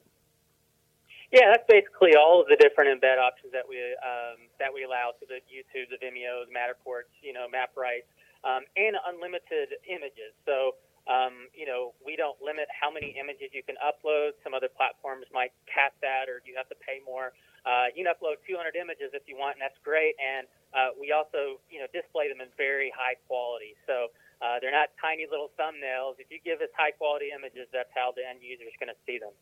[1.30, 5.13] Yeah, that's basically all of the different embed options that we um, that we allow
[5.22, 8.10] to the YouTube, the Vimeo, the Matterports, you know, MapRights,
[8.42, 10.34] um, and unlimited images.
[10.50, 14.42] So, um, you know, we don't limit how many images you can upload.
[14.42, 17.38] Some other platforms might cap that, or you have to pay more.
[17.62, 20.18] Uh, you can upload 200 images if you want, and that's great.
[20.18, 23.78] And uh, we also, you know, display them in very high quality.
[23.86, 24.10] So.
[24.39, 26.15] Uh, they're not tiny little thumbnails.
[26.15, 28.96] If you give us high quality images, that's how the end user is going to
[29.04, 29.36] see them.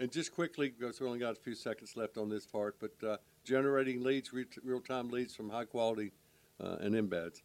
[0.00, 3.06] And just quickly, because we only got a few seconds left on this part, but
[3.06, 6.12] uh, generating leads, re- real-time leads from high quality
[6.58, 7.42] uh, and embeds.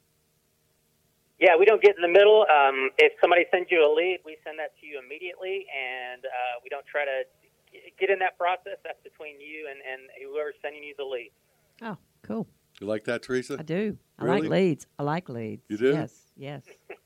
[1.37, 2.45] Yeah, we don't get in the middle.
[2.49, 6.59] Um, if somebody sends you a lead, we send that to you immediately, and uh,
[6.63, 7.23] we don't try to
[7.99, 8.77] get in that process.
[8.85, 11.31] That's between you and, and whoever's sending you the lead.
[11.81, 12.47] Oh, cool.
[12.79, 13.57] You like that, Teresa?
[13.59, 13.97] I do.
[14.17, 14.87] I like leads.
[14.97, 15.65] I like leads.
[15.67, 15.91] You do?
[15.91, 16.63] Yes, yes.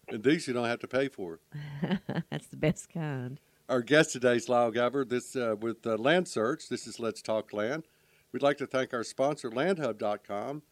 [0.10, 1.40] And these you don't have to pay for.
[2.30, 3.40] That's the best kind.
[3.70, 5.12] Our guest today is Lyle Gabbard.
[5.12, 6.70] This uh, with uh, Land Search.
[6.70, 7.84] This is Let's Talk Land.
[8.32, 10.64] We'd like to thank our sponsor, LandHub.com.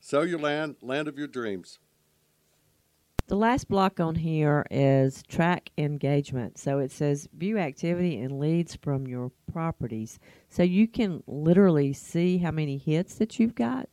[0.00, 1.78] Sell your land, land of your dreams.
[3.26, 6.58] The last block on here is track engagement.
[6.58, 10.18] So it says view activity and leads from your properties.
[10.50, 13.88] So you can literally see how many hits that you've got.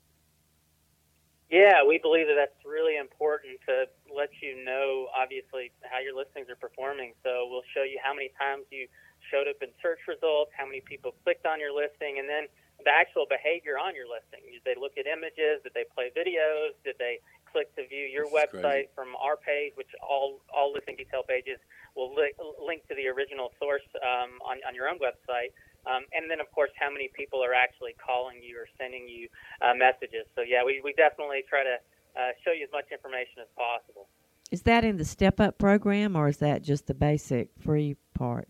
[1.49, 3.85] Yeah, we believe that that's really important to
[4.19, 7.15] let you know, obviously, how your listings are performing.
[7.23, 8.91] So we'll show you how many times you
[9.31, 12.51] showed up in search results, how many people clicked on your listing, and then
[12.83, 14.43] the actual behavior on your listing.
[14.51, 15.63] Did they look at images?
[15.63, 16.75] Did they play videos?
[16.83, 18.95] Did they click to view your website crazy.
[18.95, 21.57] from our page, which all all listing detail pages
[21.95, 25.55] will li- link to the original source um, on on your own website.
[25.87, 29.31] Um, and then, of course, how many people are actually calling you or sending you
[29.63, 30.27] uh, messages.
[30.35, 31.79] So, yeah, we, we definitely try to
[32.19, 34.07] uh, show you as much information as possible.
[34.51, 38.47] Is that in the step up program or is that just the basic free part?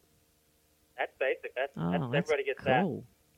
[0.98, 1.54] That's basic.
[1.56, 2.84] That's, Oh, that's that's everybody gets that.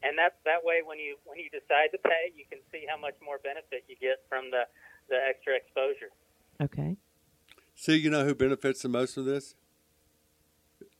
[0.04, 2.98] And that's that way when you when you decide to pay, you can see how
[3.00, 4.64] much more benefit you get from the
[5.10, 6.10] the extra exposure.
[6.62, 6.98] Okay.
[7.76, 9.56] See, you know who benefits the most from this?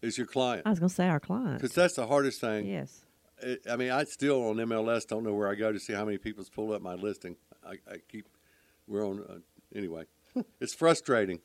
[0.02, 0.64] Is your client.
[0.66, 2.66] I was going to say our client Because that's the hardest thing.
[2.68, 3.06] Yes.
[3.44, 6.06] I- I mean, I still on MLS don't know where I go to see how
[6.06, 7.36] many people's pulled up my listing.
[7.66, 8.28] I, I keep
[8.92, 9.38] we're on uh,
[9.76, 10.04] anyway.
[10.60, 11.40] it's frustrating,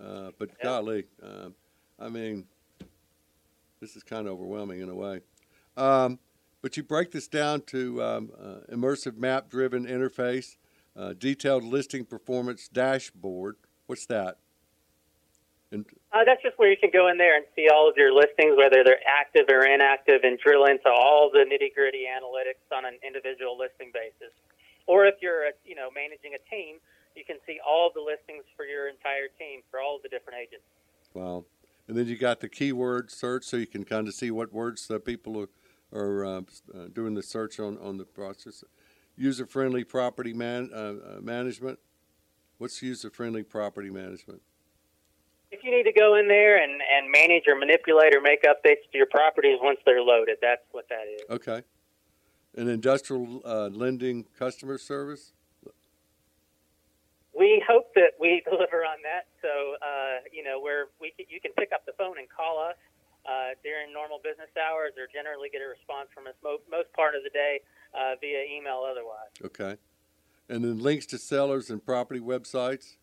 [0.00, 0.64] uh, but Yeah.
[0.64, 1.54] golly, um,
[1.98, 2.46] I mean,
[3.80, 5.20] this is kind of overwhelming in a way.
[5.76, 6.18] Um,
[6.60, 10.56] but you break this down to um, uh, immersive map-driven interface,
[10.94, 13.56] uh, detailed listing performance dashboard.
[13.86, 14.38] What's that?
[15.72, 18.12] And Uh, that's just where you can go in there and see all of your
[18.12, 22.84] listings, whether they're active or inactive, and drill into all the nitty gritty analytics on
[22.84, 24.32] an individual listing basis.
[24.86, 26.78] Or if you're, uh, you know, managing a team,
[27.14, 30.38] you can see all the listings for your entire team for all of the different
[30.40, 30.64] agents.
[31.14, 31.44] Wow.
[31.88, 34.90] And then you got the keyword search, so you can kind of see what words
[34.90, 35.46] uh, people
[35.92, 36.40] are, are uh,
[36.74, 38.64] uh, doing the search on, on the process.
[39.16, 41.78] User friendly property man, uh, uh, management.
[42.58, 44.40] What's user friendly property management?
[45.50, 48.88] If you need to go in there and, and manage or manipulate or make updates
[48.90, 51.22] to your properties once they're loaded, that's what that is.
[51.28, 51.62] Okay.
[52.54, 55.32] An industrial uh, lending customer service.
[57.36, 59.24] We hope that we deliver on that.
[59.40, 59.48] So,
[59.80, 62.76] uh, you know, where we can, you can pick up the phone and call us
[63.24, 67.14] uh, during normal business hours, or generally get a response from us mo- most part
[67.14, 67.60] of the day
[67.96, 68.84] uh, via email.
[68.84, 69.76] Otherwise, Okay.
[70.50, 72.96] And then links to sellers and property websites.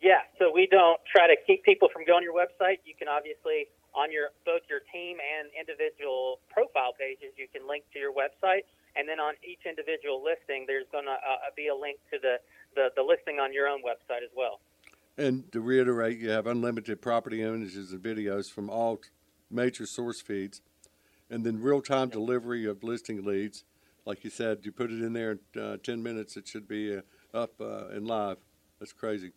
[0.00, 0.22] yeah.
[0.38, 2.78] So we don't try to keep people from going to your website.
[2.86, 6.37] You can obviously on your both your team and individual
[7.08, 8.64] pages, you can link to your website.
[8.96, 12.36] And then on each individual listing, there's going to uh, be a link to the,
[12.74, 14.60] the, the listing on your own website as well.
[15.16, 19.00] And to reiterate, you have unlimited property images and videos from all
[19.50, 20.62] major source feeds,
[21.30, 23.64] and then real-time delivery of listing leads.
[24.04, 26.96] Like you said, you put it in there in uh, ten minutes, it should be
[26.96, 27.02] uh,
[27.34, 28.38] up uh, and live.
[28.78, 29.32] That's crazy.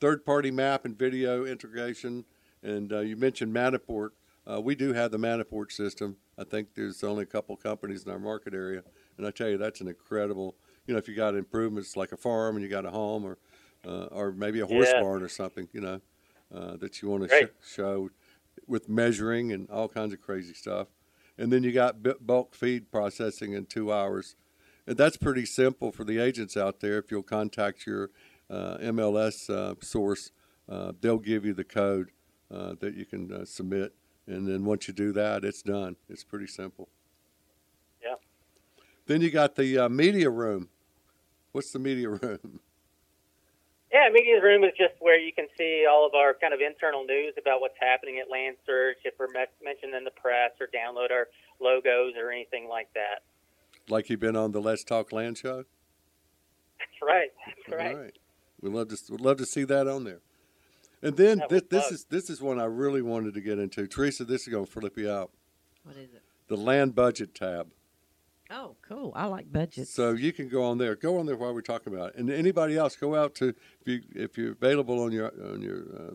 [0.00, 2.24] Third-party map and video integration,
[2.62, 4.10] and uh, you mentioned Matterport.
[4.48, 6.16] Uh, we do have the Matterport system.
[6.38, 8.82] I think there's only a couple companies in our market area,
[9.18, 10.56] and I tell you that's an incredible.
[10.86, 13.38] You know, if you got improvements like a farm and you got a home, or
[13.86, 15.00] uh, or maybe a horse Yeah.
[15.00, 16.00] barn or something, you know,
[16.54, 18.10] uh, that you want to sh- show
[18.66, 20.88] with measuring and all kinds of crazy stuff.
[21.38, 24.36] And then you got bu- bulk feed processing in two hours.
[24.86, 26.98] And that's pretty simple for the agents out there.
[26.98, 28.10] If you'll contact your
[28.50, 30.32] uh, MLS uh, source,
[30.68, 32.10] uh, they'll give you the code
[32.50, 33.94] uh, that you can uh, submit.
[34.30, 35.96] And then once you do that, it's done.
[36.08, 36.88] It's pretty simple.
[38.02, 38.14] Yeah.
[39.06, 40.68] Then you got the uh, media room.
[41.50, 42.60] What's the media room?
[43.92, 47.04] Yeah, media room is just where you can see all of our kind of internal
[47.04, 51.10] news about what's happening at Land Search, if we're mentioned in the press, or download
[51.10, 51.26] our
[51.60, 53.24] logos or anything like that.
[53.88, 55.64] Like you've been on the Let's Talk Land show?
[56.78, 57.30] That's right.
[57.46, 57.96] That's right.
[57.96, 58.18] All right.
[58.60, 60.20] We'd love to we'd love to see that on there.
[61.02, 63.86] And then That this, this is this is one I really wanted to get into.
[63.86, 65.30] Teresa, this is going to flip you out.
[65.84, 66.22] What is it?
[66.48, 67.68] The land budget tab.
[68.50, 69.12] Oh, cool.
[69.14, 69.94] I like budgets.
[69.94, 70.96] So you can go on there.
[70.96, 72.16] Go on there while we're talking about it.
[72.16, 75.82] And anybody else, go out to if you if you're available on your on your
[75.96, 76.14] uh,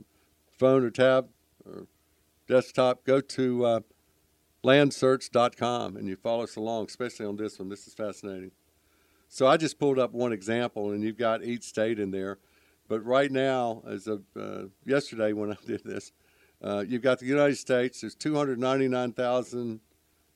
[0.51, 1.29] phone or tab
[1.65, 1.87] or
[2.47, 3.79] desktop, go to uh,
[4.63, 7.69] landsearch.com and you follow us along, especially on this one.
[7.69, 8.51] This is fascinating.
[9.27, 12.37] So I just pulled up one example, and you've got each state in there.
[12.87, 16.11] But right now, as of uh, yesterday when I did this,
[16.63, 18.01] uh, you've got the United States.
[18.01, 19.79] There's 299,000.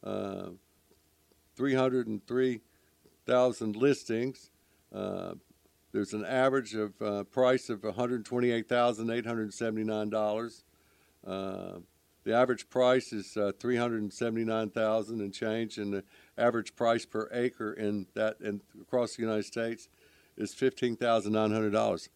[0.03, 0.49] Uh,
[1.59, 4.49] 303,000 listings.
[4.95, 5.33] Uh,
[5.91, 10.63] there's an average of uh, price of $128,879.
[11.27, 11.79] Uh,
[12.23, 16.05] the average price is uh, 379,000 and change, and the
[16.37, 19.89] average price per acre in that and across the United States
[20.37, 22.07] is $15,900.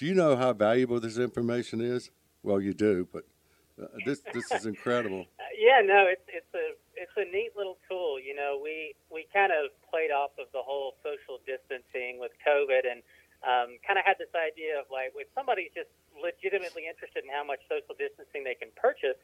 [0.00, 2.08] Do you know how valuable this information is?
[2.40, 3.28] Well, you do, but
[3.76, 5.28] uh, this this is incredible.
[5.60, 8.16] yeah, no, it's it's a it's a neat little tool.
[8.16, 12.88] You know, we we kind of played off of the whole social distancing with COVID,
[12.88, 13.04] and
[13.44, 17.44] um, kind of had this idea of like, if somebody's just legitimately interested in how
[17.44, 19.20] much social distancing they can purchase,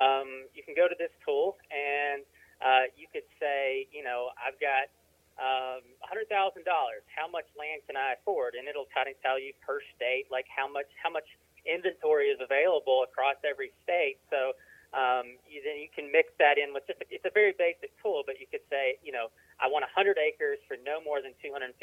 [0.00, 2.24] um, you can go to this tool and
[2.64, 4.88] uh, you could say, you know, I've got
[5.40, 6.30] um, $100,000.
[7.10, 8.54] How much land can I afford?
[8.54, 11.26] And it'll kind of tell you per state, like how much how much
[11.66, 14.20] inventory is available across every state.
[14.30, 14.52] So
[14.94, 17.90] um, you, then you can mix that in with just a, it's a very basic
[17.98, 21.34] tool, but you could say, you know, I want 100 acres for no more than
[21.42, 21.74] $250,000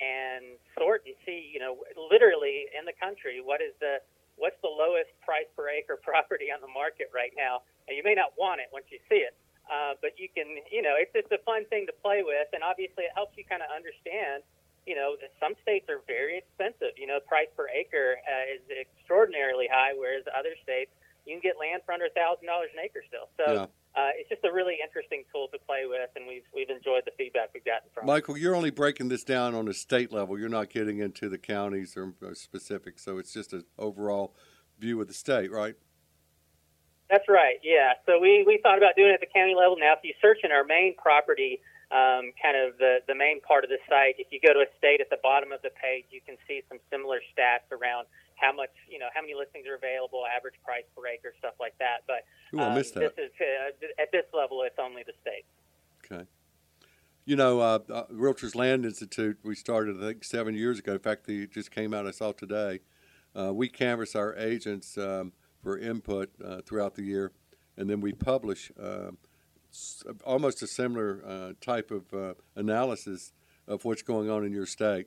[0.00, 0.44] and
[0.78, 4.00] sort and see, you know, literally in the country, what is the
[4.40, 7.66] what's the lowest price per acre property on the market right now?
[7.88, 9.34] And you may not want it once you see it,
[9.70, 12.66] uh, but you can, you know, it's just a fun thing to play with, and
[12.66, 14.42] obviously it helps you kind of understand.
[14.88, 16.96] You know, that some states are very expensive.
[16.96, 20.90] You know, price per acre uh, is extraordinarily high, whereas other states
[21.26, 23.28] you can get land for under a thousand dollars an acre still.
[23.36, 23.66] So yeah.
[23.94, 27.12] uh, it's just a really interesting tool to play with, and we've we've enjoyed the
[27.16, 28.06] feedback we've gotten from.
[28.06, 30.38] Michael, you're only breaking this down on a state level.
[30.38, 34.34] You're not getting into the counties or specifics, so it's just an overall
[34.78, 35.76] view of the state, right?
[37.10, 37.58] That's right.
[37.66, 37.98] Yeah.
[38.06, 39.76] So we, we thought about doing it at the county level.
[39.76, 41.58] Now, if you search in our main property,
[41.90, 44.70] um, kind of the, the main part of the site, if you go to a
[44.78, 48.06] state at the bottom of the page, you can see some similar stats around
[48.38, 51.74] how much, you know, how many listings are available, average price per acre, stuff like
[51.82, 52.06] that.
[52.06, 52.22] But
[52.54, 53.16] Ooh, missed that.
[53.16, 55.44] This is, uh, at this level, it's only the state.
[56.06, 56.24] Okay.
[57.26, 60.94] You know, uh, uh, Realtors Land Institute, we started, I think, seven years ago.
[60.94, 62.80] In fact, it just came out, I saw today.
[63.34, 65.32] Uh, we canvass our agents um,
[65.62, 67.32] for input uh, throughout the year,
[67.76, 69.10] and then we publish uh,
[70.24, 73.32] almost a similar uh, type of uh, analysis
[73.68, 75.06] of what's going on in your state.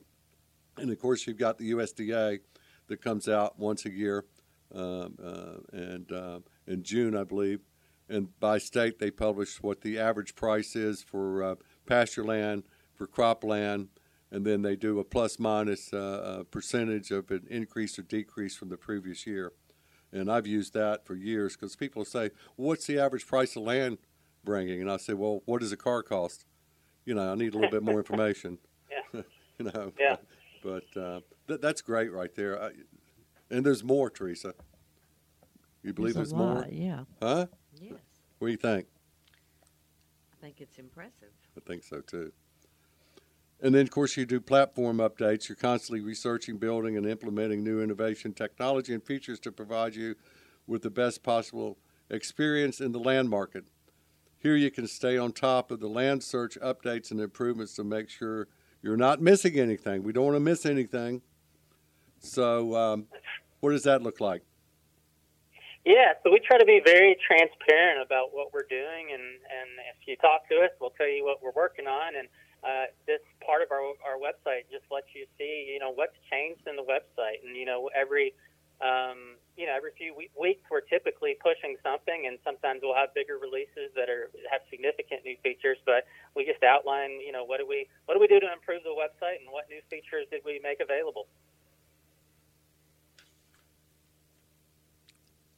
[0.76, 2.40] And of course, you've got the USDA
[2.88, 4.24] that comes out once a year,
[4.74, 7.60] um, uh, and in June, I believe.
[8.08, 13.88] And by state, they publish what the average price is for pasture land, for cropland,
[14.30, 18.68] and then they do a plus minus uh, percentage of an increase or decrease from
[18.68, 19.52] the previous year.
[20.14, 23.64] And I've used that for years because people say, well, "What's the average price of
[23.64, 23.98] land
[24.44, 26.46] bringing?" And I say, "Well, what does a car cost?"
[27.04, 28.58] You know, I need a little bit more information.
[28.90, 29.22] yeah.
[29.58, 29.92] you know.
[29.98, 30.16] Yeah.
[30.62, 32.62] But uh, th- that's great right there.
[32.62, 32.70] I,
[33.50, 34.54] and there's more, Teresa.
[35.82, 36.66] You believe there's, there's more?
[36.70, 37.04] Yeah.
[37.20, 37.46] Huh?
[37.80, 37.98] Yes.
[38.38, 38.86] What do you think?
[40.32, 41.30] I think it's impressive.
[41.56, 42.32] I think so too.
[43.64, 45.48] And then, of course, you do platform updates.
[45.48, 50.16] You're constantly researching, building, and implementing new innovation, technology, and features to provide you
[50.66, 51.78] with the best possible
[52.10, 53.64] experience in the land market.
[54.38, 58.10] Here, you can stay on top of the land search updates and improvements to make
[58.10, 58.48] sure
[58.82, 60.02] you're not missing anything.
[60.02, 61.22] We don't want to miss anything.
[62.18, 63.06] So, um,
[63.60, 64.42] what does that look like?
[65.86, 70.06] Yeah, so we try to be very transparent about what we're doing, and, and if
[70.06, 72.14] you talk to us, we'll tell you what we're working on.
[72.14, 72.28] And
[72.64, 76.64] uh, this part of our, our website just lets you see, you know, what's changed
[76.66, 77.44] in the website.
[77.44, 78.32] And, you know, every,
[78.80, 83.36] um, you know, every few weeks we're typically pushing something, and sometimes we'll have bigger
[83.36, 85.78] releases that are have significant new features.
[85.84, 88.82] But we just outline, you know, what do we what do we do to improve
[88.82, 91.28] the website, and what new features did we make available.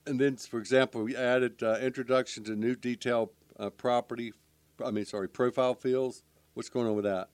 [0.06, 4.32] And then, for example, we added uh, introduction to new detail uh, property.
[4.84, 6.22] I mean, sorry, profile fields
[6.56, 7.28] What's going on with that?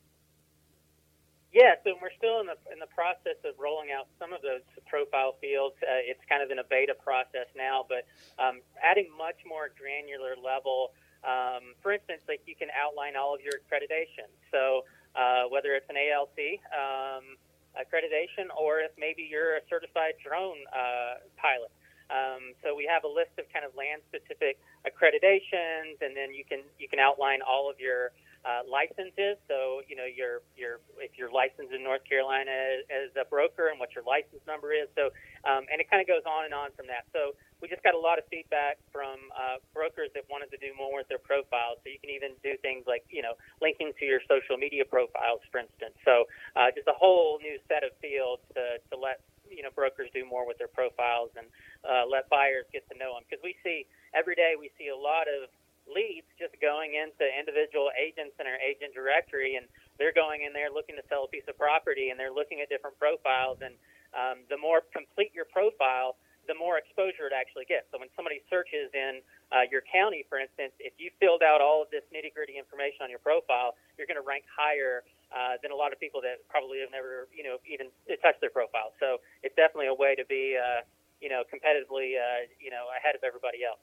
[1.54, 4.66] Yeah, so we're still in the in the process of rolling out some of those
[4.90, 5.78] profile fields.
[5.78, 8.02] Uh, it's kind of in a beta process now, but
[8.42, 10.90] um, adding much more granular level.
[11.22, 14.26] Um, for instance, like you can outline all of your accreditation.
[14.50, 14.82] So
[15.14, 17.38] uh, whether it's an ALC um,
[17.78, 21.70] accreditation or if maybe you're a certified drone uh, pilot.
[22.10, 26.42] Um, so we have a list of kind of land specific accreditations, and then you
[26.42, 28.10] can you can outline all of your
[28.42, 29.38] uh, licenses.
[29.46, 33.78] So you know your your if you're licensed in North Carolina as, a broker and
[33.78, 34.88] what your license number is.
[34.96, 35.14] So
[35.46, 37.06] um, and it kind of goes on and on from that.
[37.12, 40.74] So we just got a lot of feedback from uh, brokers that wanted to do
[40.74, 41.78] more with their profiles.
[41.86, 45.44] So you can even do things like you know linking to your social media profiles,
[45.50, 45.94] for instance.
[46.02, 46.26] So
[46.58, 49.22] uh, just a whole new set of fields to, to let
[49.52, 51.46] you know brokers do more with their profiles and
[51.84, 53.84] uh, let buyers get to know them because we see
[54.16, 55.52] every day we see a lot of
[55.92, 59.68] leads just going into individual agents in our agent directory, and
[60.00, 62.72] they're going in there looking to sell a piece of property, and they're looking at
[62.72, 63.60] different profiles.
[63.60, 63.76] And
[64.16, 66.16] um, the more complete your profile,
[66.50, 67.86] the more exposure it actually gets.
[67.94, 69.22] So when somebody searches in
[69.54, 73.06] uh, your county, for instance, if you filled out all of this nitty gritty information
[73.06, 76.42] on your profile, you're going to rank higher uh, than a lot of people that
[76.50, 78.90] probably have never, you know, even touched their profile.
[78.98, 80.82] So it's definitely a way to be, uh,
[81.22, 83.80] you know, competitively, uh, you know, ahead of everybody else.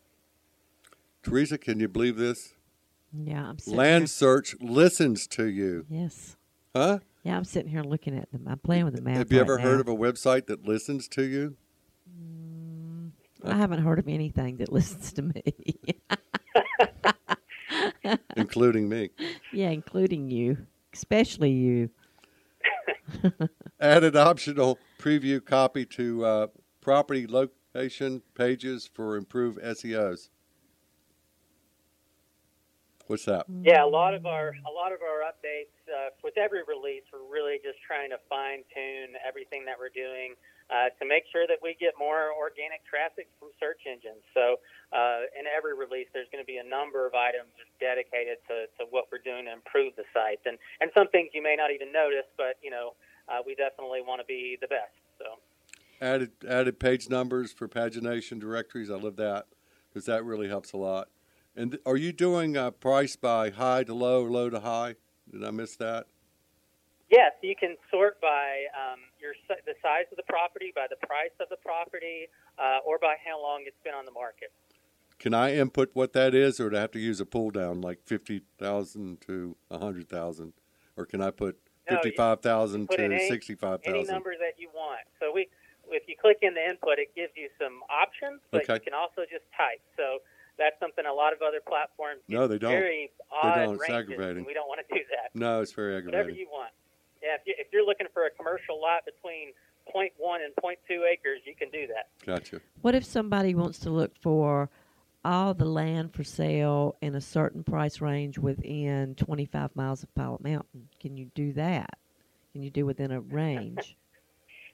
[1.24, 2.54] Teresa, can you believe this?
[3.12, 5.86] Yeah, I'm sitting Land here- search listens to you.
[5.90, 6.38] Yes.
[6.76, 7.00] Huh?
[7.24, 8.46] Yeah, I'm sitting here looking at them.
[8.48, 9.18] I'm playing with the map.
[9.18, 9.64] Have you right ever now.
[9.64, 11.56] heard of a website that listens to you?
[13.44, 15.44] I haven't heard of anything that listens to me.
[18.36, 19.10] including me.
[19.54, 20.58] yeah, including you,
[20.94, 21.90] especially you.
[23.80, 26.48] Added optional preview copy to uh,
[26.82, 30.30] property location pages for improved SEOs.
[33.10, 33.50] What's that?
[33.66, 37.26] Yeah, a lot of our a lot of our updates uh, with every release, we're
[37.26, 40.38] really just trying to fine tune everything that we're doing
[40.70, 44.22] uh, to make sure that we get more organic traffic from search engines.
[44.38, 44.62] So
[44.94, 47.50] uh, in every release, there's going to be a number of items
[47.82, 51.42] dedicated to, to what we're doing to improve the site, and and some things you
[51.42, 52.94] may not even notice, but you know
[53.26, 54.94] uh, we definitely want to be the best.
[55.18, 55.42] So.
[55.98, 58.94] Added added page numbers for pagination directories.
[58.94, 59.50] I love that
[59.90, 61.10] because that really helps a lot.
[61.60, 64.96] And are you doing uh, price by high to low, low to high?
[65.30, 66.08] Did I miss that?
[67.12, 69.34] Yes, you can sort by um, your
[69.66, 73.42] the size of the property, by the price of the property, uh, or by how
[73.42, 74.54] long it's been on the market.
[75.18, 77.82] Can I input what that is, or do I have to use a pull down
[77.82, 80.54] like fifty thousand to a hundred thousand,
[80.96, 81.58] or can I put
[81.90, 84.14] No, you- fifty five thousand to any- sixty five Any thousand?
[84.14, 85.02] number that you want.
[85.20, 85.50] So we,
[85.90, 88.76] if you click in the input, it gives you some options, but Okay.
[88.76, 89.82] you can also just type.
[89.98, 90.20] So
[90.60, 92.72] that's something a lot of other platforms No, they don't.
[92.72, 93.74] very odd don't.
[93.76, 94.46] It's ranges, aggravating.
[94.46, 95.34] we don't want to do that.
[95.34, 96.20] No, it's very aggravating.
[96.20, 96.72] Whatever you want.
[97.24, 99.54] Yeah, if, you, if you're looking for a commercial lot between
[99.96, 100.12] 0.1
[100.46, 102.08] and 0.2 acres, you can do that.
[102.26, 102.62] Gotcha.
[102.82, 104.70] What if somebody wants to look for
[105.26, 110.44] all the land for sale in a certain price range within 25 miles of Pilot
[110.44, 110.88] Mountain?
[111.00, 111.98] Can you do that?
[112.54, 113.96] Can you do within a range?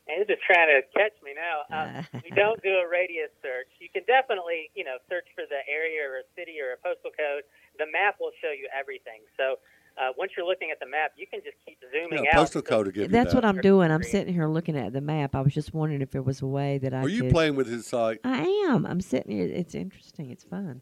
[0.08, 1.66] And you're just trying to catch me now.
[1.74, 3.68] Um, we don't do a radius search.
[3.80, 7.10] You can definitely, you know, search for the area or a city or a postal
[7.10, 7.42] code.
[7.80, 9.26] The map will show you everything.
[9.36, 9.58] So
[9.98, 12.46] uh, once you're looking at the map, you can just keep zooming Yeah, out.
[12.46, 13.46] postal So- code to give That's you what.
[13.46, 13.90] I'm doing.
[13.90, 15.34] I'm sitting here looking at the map.
[15.34, 17.32] I was just wondering if there was a way that I Are you could.
[17.32, 18.20] playing with his site?
[18.24, 18.86] I am.
[18.86, 19.48] I'm sitting here.
[19.48, 20.30] It's interesting.
[20.30, 20.82] It's fun.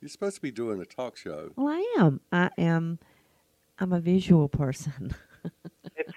[0.00, 1.50] You're supposed to be doing a talk show.
[1.56, 2.20] Well, I am.
[2.32, 2.98] I am.
[3.78, 5.14] I'm a visual person.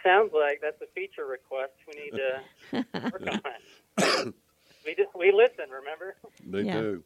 [0.04, 1.72] It sounds like that's a feature request.
[1.88, 2.82] We need to
[3.12, 3.52] work on
[4.28, 4.36] it.
[4.86, 5.70] we just we listen.
[5.72, 6.16] Remember?
[6.46, 6.82] They Yeah.
[6.82, 7.04] do.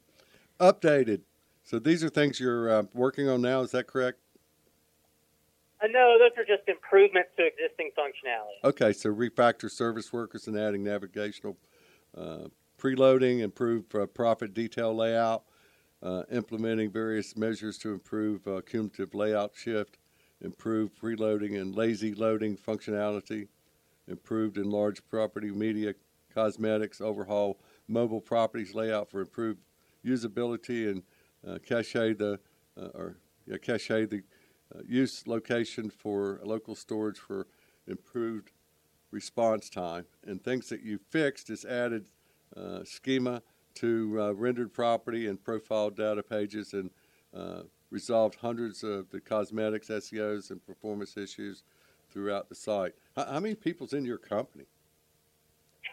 [0.60, 1.22] Updated.
[1.64, 3.62] So these are things you're uh, working on now.
[3.62, 4.20] Is that correct?
[5.82, 8.64] Uh, no, those are just improvements to existing functionality.
[8.68, 11.58] Okay, so refactor service workers and adding navigational
[12.18, 12.48] uh,
[12.80, 15.44] preloading, improve uh, profit detail layout,
[16.02, 20.00] uh, implementing various measures to improve uh, cumulative layout shift,
[20.42, 23.48] improve preloading and lazy loading functionality,
[24.08, 25.94] improved enlarged property media
[26.34, 29.60] cosmetics, overhaul mobile properties layout for improved
[30.06, 31.04] usability and
[31.48, 32.40] uh, cache the
[32.80, 34.22] uh, or yeah, cache the
[34.76, 37.48] uh, use location for local storage for
[37.88, 38.52] improved
[39.12, 40.06] response time.
[40.26, 42.06] And things that you fixed is added
[42.56, 43.42] uh, schema
[43.76, 46.90] to uh, rendered property and profile data pages and
[47.36, 51.64] uh, resolved hundreds of the cosmetics, SEOs, and performance issues
[52.12, 52.94] throughout the site.
[53.16, 54.66] How, how many people's in your company?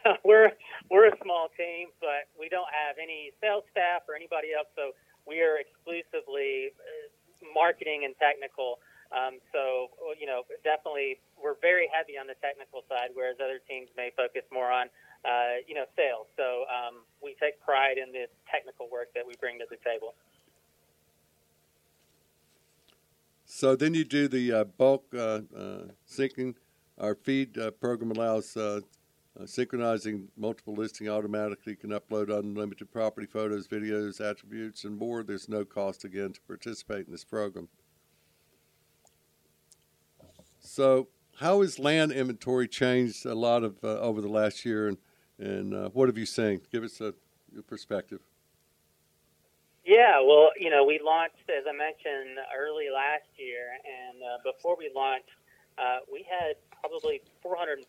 [0.25, 0.53] we're
[0.91, 4.69] we're a small team, but we don't have any sales staff or anybody else.
[4.77, 4.93] So
[5.27, 7.09] we are exclusively uh,
[7.55, 8.81] marketing and technical.
[9.13, 13.89] Um, so you know, definitely we're very heavy on the technical side, whereas other teams
[13.97, 14.91] may focus more on
[15.25, 16.29] uh, you know sales.
[16.37, 20.13] So um, we take pride in the technical work that we bring to the table.
[23.57, 26.57] So then you do the uh, bulk uh, uh, syncing.
[26.99, 28.81] Our feed uh, program allows uh,
[29.41, 31.75] uh, synchronizing multiple listing automatically.
[31.75, 35.23] You can upload unlimited property photos, videos, attributes, and more.
[35.23, 37.69] There's no cost again to participate in this program.
[40.59, 44.99] So, how has land inventory changed a lot of over the last year, and
[45.39, 46.61] and what have you seen?
[46.73, 47.15] Give us a
[47.53, 48.19] your perspective.
[49.85, 54.77] Yeah, well, you know, we launched, as I mentioned, early last year, and uh, before
[54.81, 55.29] we launched,
[55.79, 57.85] uh, we had probably 450,000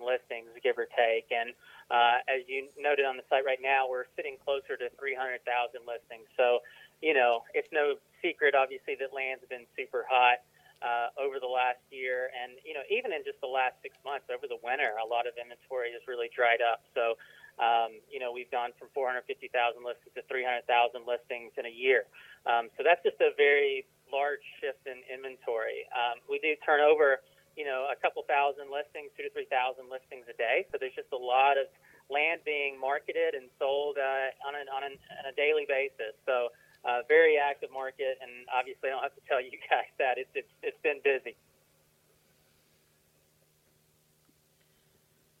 [0.00, 1.28] listings, give or take.
[1.32, 1.52] And
[1.90, 5.44] uh, as you noted on the site right now, we're sitting closer to 300,000
[5.84, 6.28] listings.
[6.36, 6.60] So,
[7.02, 10.40] you know, it's no secret, obviously, that land's been super hot.
[10.82, 14.26] uh, over the last year, and you know even in just the last six months
[14.34, 16.82] over the winter, a lot of inventory has really dried up.
[16.94, 17.14] So
[17.62, 19.46] um, you know we've gone from 450,000
[19.86, 20.66] listings to 300,000
[21.06, 22.10] listings in a year.
[22.42, 25.86] Um, so that's just a very large shift in inventory.
[25.94, 27.22] Um, we do turn over
[27.54, 30.66] you know a couple thousand listings, two to three thousand listings a day.
[30.74, 31.70] So there's just a lot of
[32.10, 36.12] land being marketed and sold uh, on, an, on, an, on a daily basis.
[36.26, 36.52] So
[36.84, 40.30] uh, very active market, and obviously, I don't have to tell you guys that it's
[40.34, 41.36] it's, it's been busy.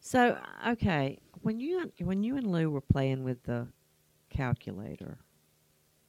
[0.00, 3.68] So okay, when you when you and Lou were playing with the
[4.30, 5.18] calculator,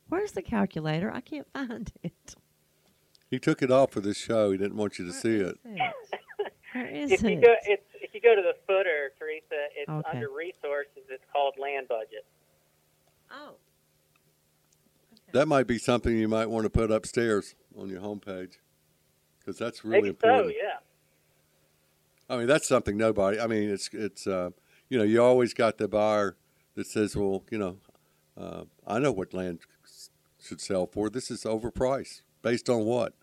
[0.09, 1.11] where's the calculator?
[1.13, 2.35] I can't find it.
[3.29, 4.51] He took it off for this show.
[4.51, 5.57] He didn't want you to Where see is it.
[6.73, 7.29] Where is if it?
[7.31, 10.09] you go, it's if you go to the footer, Teresa, it's Okay.
[10.17, 11.03] under resources.
[11.09, 12.25] It's called land budget.
[13.31, 13.55] oh,
[15.33, 18.53] That might be something you might want to put upstairs on your homepage
[19.39, 20.45] because that's really Maybe important.
[20.47, 20.55] so.
[20.55, 20.77] Yeah.
[22.29, 23.39] I mean, that's something nobody.
[23.39, 24.51] I mean, it's it's uh,
[24.89, 26.35] you know, you always got the buyer
[26.75, 27.77] that says, well, you know,
[28.37, 29.59] uh, I know what land
[30.41, 31.09] should sell for.
[31.09, 32.21] This is overpriced.
[32.41, 33.13] Based on what?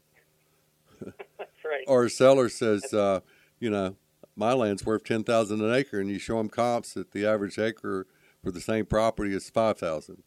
[1.04, 1.84] That's right.
[1.86, 3.20] Or a seller says, uh,
[3.58, 3.96] you know,
[4.36, 7.58] my land's worth ten thousand an acre, and you show them comps that the average
[7.58, 8.06] acre
[8.42, 10.22] for the same property is five thousand.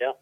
[0.00, 0.12] Yeah.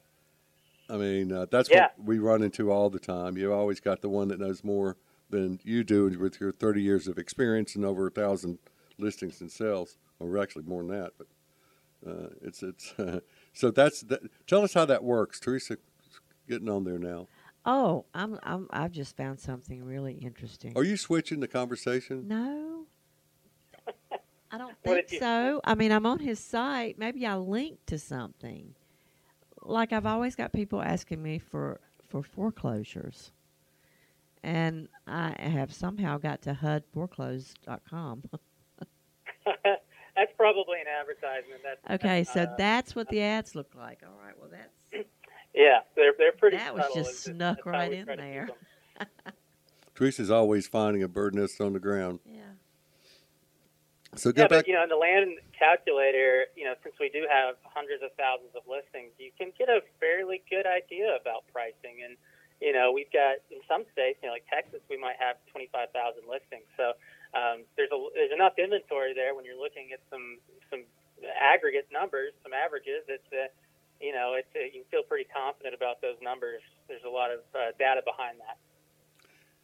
[0.91, 1.89] I mean, uh, that's Yeah.
[1.97, 3.37] what we run into all the time.
[3.39, 4.97] You always got the one that knows more
[5.31, 8.59] than you do with your 30 years of experience and over a thousand
[8.99, 11.13] listings and sales, or actually more than that.
[11.19, 11.27] But
[12.11, 12.95] uh, it's it's
[13.53, 15.79] so that's that, tell us how that works, Teresa.
[16.49, 17.27] Getting on there now.
[17.67, 20.73] oh, I'm I'm I've just found something really interesting.
[20.77, 22.27] Are you switching the conversation?
[22.29, 22.87] No.
[24.51, 25.61] I don't think so.
[25.65, 26.99] I mean, I'm on his site.
[26.99, 28.75] Maybe I linked to something.
[29.63, 33.33] Like I've always got people asking me for for foreclosures.
[34.43, 38.23] And I have somehow got to HUDforeclose.com.
[40.17, 41.61] that's probably an advertisement.
[41.63, 44.03] That's Okay, that's so not a- that's what the ads look like.
[44.05, 45.07] All right, well that's
[45.55, 46.57] yeah, they're they're pretty.
[46.57, 48.47] That was just It's snuck that's right in there.
[48.47, 48.57] keep
[49.01, 49.07] 'em.
[49.95, 52.21] Teresa's always finding a bird nest on the ground.
[52.25, 52.43] yeah.
[54.17, 54.65] So go Yeah, back.
[54.65, 58.09] but you know, in the land calculator, you know, since we do have hundreds of
[58.17, 62.01] thousands of listings, you can get a fairly good idea about pricing.
[62.07, 62.17] And
[62.63, 65.91] you know, we've got in some states, you know, like Texas, we might have twenty-five
[65.93, 66.65] thousand listings.
[66.77, 66.95] So
[67.35, 70.39] um, there's a there's enough inventory there when you're looking at some
[70.71, 70.85] some
[71.41, 73.05] aggregate numbers, some averages.
[73.09, 73.49] It's uh,
[74.01, 76.63] you know, it's uh, you can feel pretty confident about those numbers.
[76.89, 78.57] There's a lot of uh, data behind that.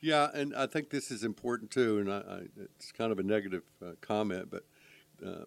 [0.00, 1.98] Yeah, and I think this is important too.
[1.98, 4.64] And I, I, it's kind of a negative uh, comment, but
[5.24, 5.44] uh,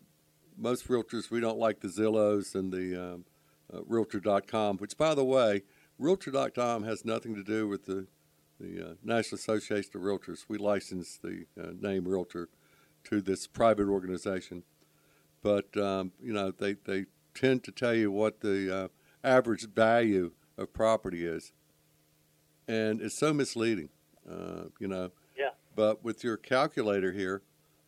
[0.57, 3.25] most realtors we don't like the Zillows and the um,
[3.71, 4.77] uh, Realtor.com.
[4.77, 5.63] Which, by the way,
[5.99, 8.07] Realtor.com has nothing to do with the
[8.59, 10.45] the uh, National Association of Realtors.
[10.47, 12.49] We license the uh, name Realtor
[13.05, 14.63] to this private organization,
[15.41, 18.87] but um, you know they they tend to tell you what the uh,
[19.23, 21.51] average value of property is,
[22.67, 23.89] and it's so misleading.
[24.29, 25.11] Uh, you know.
[25.37, 25.51] Yeah.
[25.75, 27.43] But with your calculator here,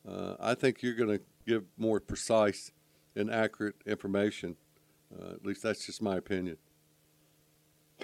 [0.07, 2.71] uh, I think you're going to give more precise
[3.15, 4.55] and accurate information.
[5.11, 6.57] Uh, at least that's just my opinion.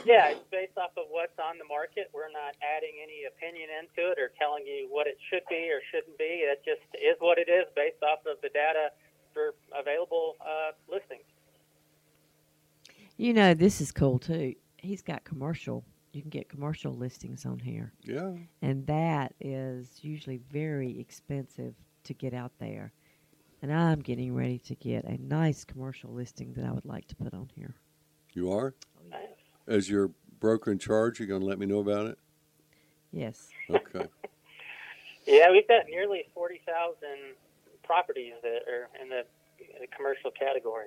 [0.03, 2.11] Yeah, it's based off of what's on the market.
[2.13, 5.79] We're not adding any opinion into it or telling you what it should be or
[5.91, 6.43] shouldn't be.
[6.43, 8.91] It just is what it is based off of the data
[9.33, 11.23] for available uh, listings.
[13.17, 14.55] You know, this is cool too.
[14.77, 15.85] He's got commercial.
[16.11, 17.93] You can get commercial listings on here.
[18.01, 18.33] Yeah.
[18.61, 22.93] And that is usually very expensive to get out there.
[23.61, 27.15] And I'm getting ready to get a nice commercial listing that I would like to
[27.15, 27.75] put on here.
[28.33, 28.73] You are?
[29.67, 29.75] Nice.
[29.77, 32.17] As your broker in charge, you're going to let me know about it?
[33.11, 33.47] Yes.
[33.69, 34.07] Okay.
[35.27, 36.99] Yeah, we've got nearly 40,000
[37.81, 39.21] properties that are in the,
[39.57, 40.85] in the commercial category.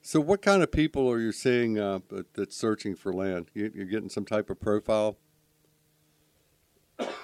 [0.00, 3.50] so, what kind of people are you seeing uh, that- that's searching for land?
[3.52, 5.16] You, you're getting some type of profile?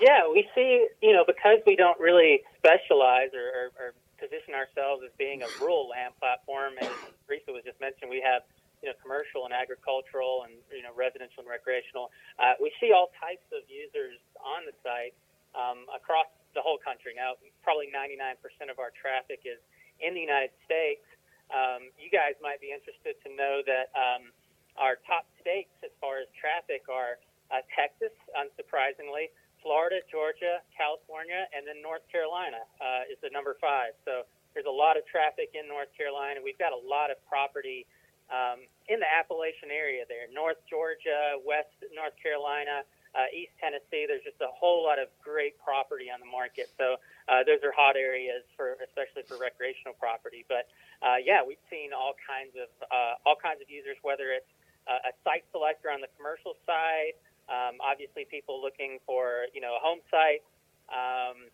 [0.01, 3.47] Yeah, we see, you know, because we don't really specialize or,
[3.79, 6.89] or, or position ourselves as being a rural land platform, as
[7.29, 8.43] Teresa was just mentioned, we have,
[8.85, 12.13] you know, commercial and agricultural and, you know, residential and recreational.
[12.37, 15.17] Uh, we see all types of users on the site
[15.57, 17.17] um, across the whole country.
[17.17, 18.37] Now, probably 99%
[18.69, 19.57] of our traffic is
[20.05, 21.01] in the United States.
[21.49, 24.29] Um, you guys might be interested to know that um,
[24.77, 27.17] our top states as far as traffic are
[27.49, 29.33] uh, Texas, unsurprisingly,
[29.65, 33.97] Florida, Georgia, California, and then North Carolina uh, is the number five.
[34.05, 36.45] So there's a lot of traffic in North Carolina.
[36.45, 37.89] We've got a lot of property
[38.33, 44.05] um, in the Appalachian area there, North Georgia, West North Carolina, uh, East Tennessee.
[44.09, 46.73] There's just a whole lot of great property on the market.
[46.77, 46.99] So
[47.31, 50.45] uh, those are hot areas for, especially for recreational property.
[50.49, 50.67] But
[51.05, 54.51] uh, yeah, we've seen all kinds of uh, all kinds of users, whether it's
[54.91, 57.17] uh, a site selector on the commercial side,
[57.49, 60.43] um, obviously people looking for you know a home site.
[60.91, 61.49] Um,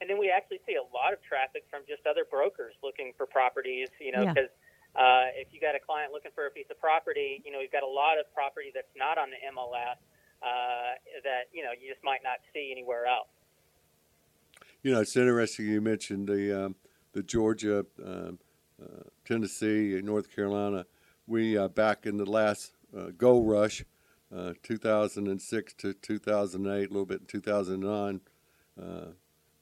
[0.00, 3.26] and then we actually see a lot of traffic from just other brokers looking for
[3.26, 4.46] properties, you know, Yeah.
[4.98, 7.70] Uh, if you got a client looking for a piece of property, you know, you've
[7.70, 10.02] got a lot of property that's not on the MLS
[10.42, 13.28] uh, that you know you just might not see anywhere else.
[14.82, 16.74] You know, it's interesting you mentioned the um,
[17.12, 18.38] the Georgia, um,
[18.82, 20.86] uh, Tennessee, North Carolina.
[21.26, 23.84] We uh, back in the last uh, gold rush,
[24.34, 28.20] uh, 2006 to 2008, a little bit in 2009.
[28.80, 28.84] Uh,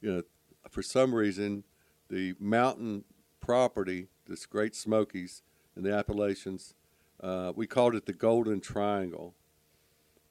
[0.01, 0.23] you know,
[0.71, 1.65] for some reason,
[2.09, 3.05] the mountain
[3.47, 5.43] property, this Great Smokies
[5.77, 6.75] in the Appalachians,
[7.23, 9.35] uh, we called it the Golden Triangle.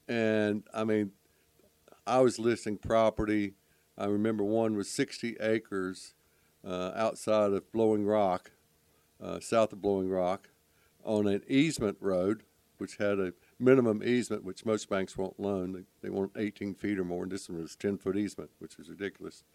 [0.05, 1.11] And I mean,
[2.05, 3.53] I was listing property.
[3.97, 6.13] I remember one was 60 acres
[6.67, 8.51] uh, outside of Blowing Rock,
[9.23, 10.49] uh, south of Blowing Rock,
[11.05, 12.43] on an easement road,
[12.79, 15.71] which had a minimum easement, which most banks won't loan.
[15.71, 18.77] They, they want 18 feet or more, and this one was 10 foot easement, which
[18.77, 19.45] is ridiculous.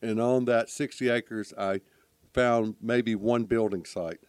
[0.00, 1.82] And on that 60 acres, I
[2.32, 4.20] found maybe one building site.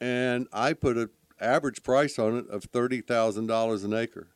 [0.00, 1.10] And I put an
[1.40, 4.28] average price on it of $30,000 an acre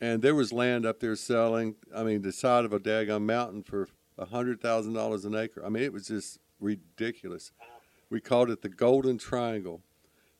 [0.00, 1.76] and there was land up there selling.
[1.94, 3.88] I mean, the side of a daggone mountain for
[4.18, 5.64] a hundred thousand dollars an acre.
[5.64, 7.52] I mean, it was just ridiculous.
[8.10, 9.82] We called it the Golden Triangle,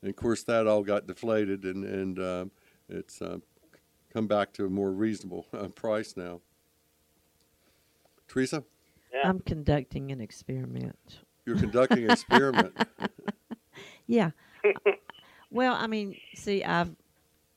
[0.02, 2.50] and of course that all got deflated, and and um,
[2.88, 3.38] it's uh,
[4.12, 6.40] come back to a more reasonable uh, price now.
[8.28, 8.64] Teresa,
[9.12, 9.28] Yeah.
[9.28, 11.20] I'm conducting an experiment.
[11.44, 12.74] you're conducting an experiment.
[14.08, 14.30] Yeah.
[15.50, 16.94] well, I mean, see, I've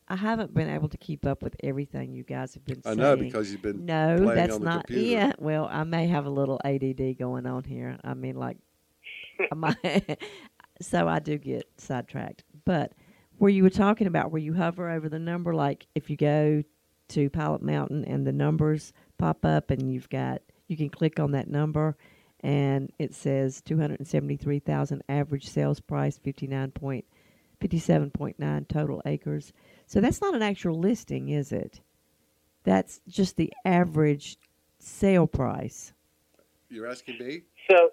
[0.07, 2.97] I haven't been able to keep up with everything you guys have been I saying.
[2.97, 4.87] know because you've been no, playing that's on the not.
[4.87, 5.07] computer.
[5.11, 5.31] Yeah.
[5.37, 7.97] Well, I may have a little ADD going on here.
[8.03, 8.57] I mean, like,
[9.51, 10.19] I might,
[10.81, 12.43] so I do get sidetracked.
[12.65, 12.93] But
[13.37, 16.63] where you were talking about where you hover over the number, like if you go
[17.09, 21.32] to Pilot Mountain and the numbers pop up, and you've got you can click on
[21.32, 21.97] that number,
[22.41, 27.05] and it says two hundred and seventy three thousand average sales price, fifty nine point
[27.59, 29.51] fifty seven point nine total acres.
[29.88, 31.82] So that's not an actual listing, is it?
[32.63, 34.38] That's just the average
[34.80, 35.93] sale price.
[36.70, 37.41] You're asking me?
[37.70, 37.89] So,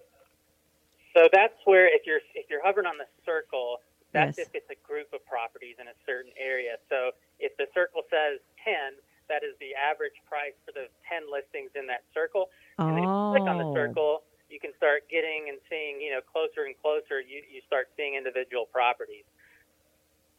[1.16, 3.78] so that's where if you're if you're hovering on the circle,
[4.12, 4.48] that's Yes.
[4.48, 6.76] if it's a group of properties in a certain area.
[6.90, 7.10] So
[7.40, 8.94] if the circle says ten,
[9.28, 12.50] that is the average price for the ten listings in that circle.
[12.78, 13.74] And then if you click on the Oh.
[13.74, 17.20] circle, you can start getting and seeing, you know, closer and closer.
[17.20, 19.24] You you start seeing individual properties.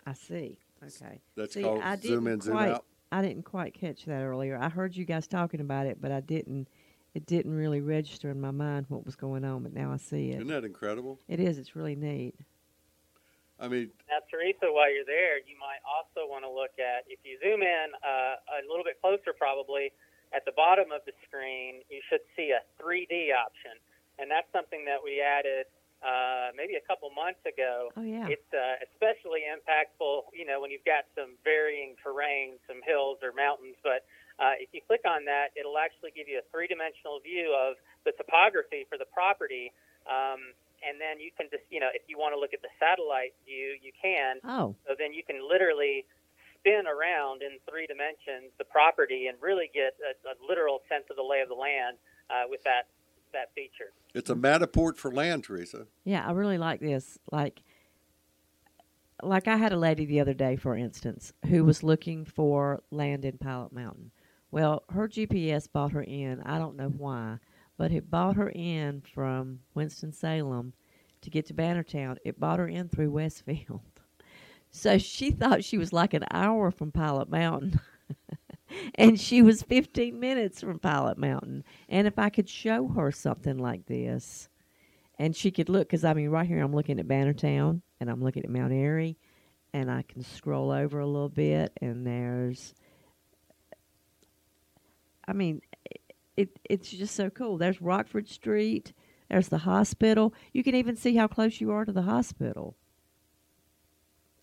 [0.06, 0.60] I see.
[0.84, 1.20] Okay.
[1.36, 2.86] That's See, called I zoom in, zoom quite- out.
[3.12, 4.58] I didn't quite catch that earlier.
[4.60, 6.68] I heard you guys talking about it, but I didn't.
[7.14, 9.64] It didn't really register in my mind what was going on.
[9.64, 10.36] But now I see it.
[10.36, 11.20] Isn't that incredible?
[11.28, 11.58] It is.
[11.58, 12.36] It's really neat.
[13.60, 17.18] I mean, Now, Teresa, while you're there, you might also want to look at, if
[17.26, 19.89] you zoom in uh, a little bit closer, probably
[20.30, 23.74] at the bottom of the screen, you should see a 3D option.
[24.20, 25.66] And that's something that we added
[26.05, 27.89] uh, maybe a couple months ago.
[27.97, 28.30] Oh yeah.
[28.30, 33.34] It's uh, especially impactful, you know, when you've got some varying terrain, some hills or
[33.34, 33.78] mountains.
[33.82, 34.05] But
[34.38, 38.14] uh, if you click on that, it'll actually give you a three-dimensional view of the
[38.14, 39.74] topography for the property.
[40.05, 40.53] Um,
[40.86, 43.34] and then you can just, you know, if you want to look at the satellite
[43.46, 44.38] view, you can.
[44.44, 44.76] oh.
[44.88, 46.06] So then you can literally
[46.60, 51.16] spin around in three dimensions the property and really get a, a literal sense of
[51.16, 51.98] the lay of the land
[52.30, 52.88] uh, with that
[53.34, 53.92] that feature.
[54.14, 55.86] it's a Matterport for land, Teresa.
[56.06, 57.20] Yeah, I really like this.
[57.30, 57.62] Like,
[59.22, 63.26] like I had a lady the other day, for instance, who was looking for land
[63.26, 64.12] in Pilot Mountain.
[64.50, 66.42] Well, her GPS brought her in.
[66.46, 67.40] I don't know why,
[67.78, 70.74] but it bought her in from Winston Salem
[71.22, 72.18] to get to Bannertown.
[72.26, 73.82] It bought her in through Westfield,
[74.72, 77.80] so she thought she was like an hour from Pilot Mountain.
[78.96, 81.64] and she was 15 minutes from Pilot Mountain.
[81.90, 84.50] And if I could show her something like this,
[85.20, 88.24] and she could look because I mean, right here I'm looking at Bannertown and I'm
[88.24, 89.18] looking at Mount Airy,
[89.74, 92.74] and I can scroll over a little bit, and there's,
[95.28, 95.62] I mean,
[96.38, 97.58] it it's just so cool.
[97.58, 98.94] There's Rockford Street.
[99.30, 100.34] There's the hospital.
[100.54, 102.78] You can even see how close you are to the hospital.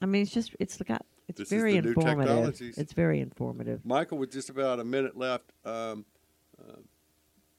[0.02, 2.26] I mean, it's just it's got it's This is very the informative.
[2.26, 2.76] technologies.
[2.78, 3.80] It's very informative.
[3.84, 6.04] Michael, with just about a minute left, um,
[6.60, 6.80] uh,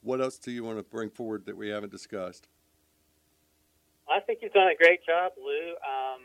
[0.02, 2.48] what else do you want to bring forward that we haven't discussed?
[4.08, 5.72] I think you've done a great job, Lou.
[5.82, 6.22] Um,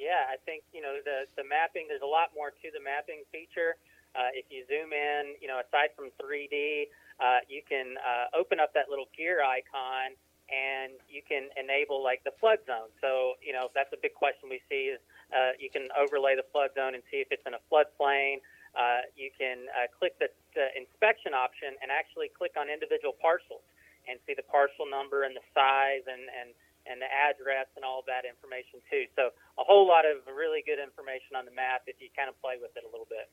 [0.00, 1.86] Yeah, I think you know the the mapping.
[1.86, 3.76] There's a lot more to the mapping feature.
[4.14, 6.90] Uh, if you zoom in, you know, aside from 3D,
[7.20, 10.16] uh, you can uh, open up that little gear icon
[10.50, 12.90] and you can enable like the flood zone.
[12.98, 15.00] So, you know, that's a big question we see is
[15.30, 18.42] uh, you can overlay the flood zone and see if it's in a floodplain.
[18.74, 20.26] Uh, you can uh, click the,
[20.58, 23.62] the inspection option and actually click on individual parcels
[24.10, 26.50] and see the parcel number and the size and, and,
[26.90, 29.06] and the address and all that information too.
[29.14, 32.34] So a whole lot of really good information on the map if you kind of
[32.42, 33.30] play with it a little bit.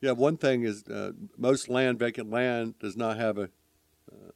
[0.00, 3.50] Yeah, one thing is uh, most land, vacant land, does not have a
[4.10, 4.30] uh,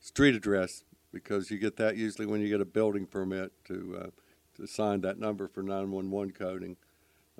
[0.00, 4.10] street address because you get that usually when you get a building permit to uh,
[4.56, 6.76] to assign that number for 911 coding.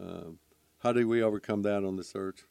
[0.01, 0.39] Um,
[0.79, 2.45] how do we overcome that on the search?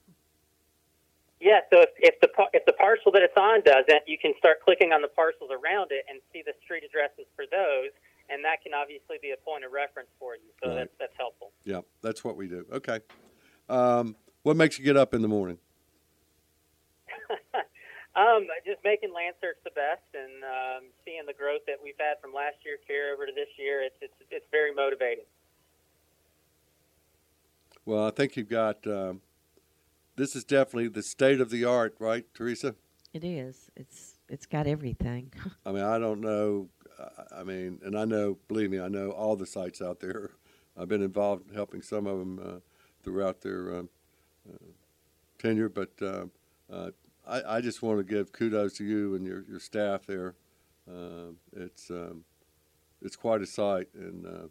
[1.39, 4.57] Yeah, so if, if the if the parcel that it's on doesn't, you can start
[4.63, 7.91] clicking on the parcels around it and see the street addresses for those,
[8.29, 10.49] and that can obviously be a point of reference for you.
[10.63, 10.77] So Right.
[10.77, 11.51] that's that's helpful.
[11.63, 12.65] Yeah, that's what we do.
[12.71, 12.99] Okay.
[13.69, 14.15] Um,
[14.45, 15.57] what makes you get up in the morning?
[18.17, 22.13] Um, just making land search the best and um, seeing the growth that we've had
[22.21, 25.25] from last year carry over to this year, it's it's it's very motivating.
[27.85, 28.87] Well, I think you've got.
[28.87, 29.19] Um,
[30.15, 32.75] this is definitely the state of the art, right, Teresa?
[33.11, 33.69] It is.
[33.75, 35.33] It's it's got everything.
[35.65, 36.69] I mean, I don't know.
[36.97, 40.31] I- I mean, and I know, believe me, I know all the sites out there.
[40.77, 42.59] I've been involved in helping some of them uh,
[43.03, 43.89] throughout their um,
[45.45, 46.25] tenure, but uh,
[46.71, 46.89] uh,
[47.27, 50.35] I, I just want to give kudos to you and your, your staff there.
[50.89, 52.23] Uh, it's um,
[53.01, 54.47] it's quite a sight, and uh,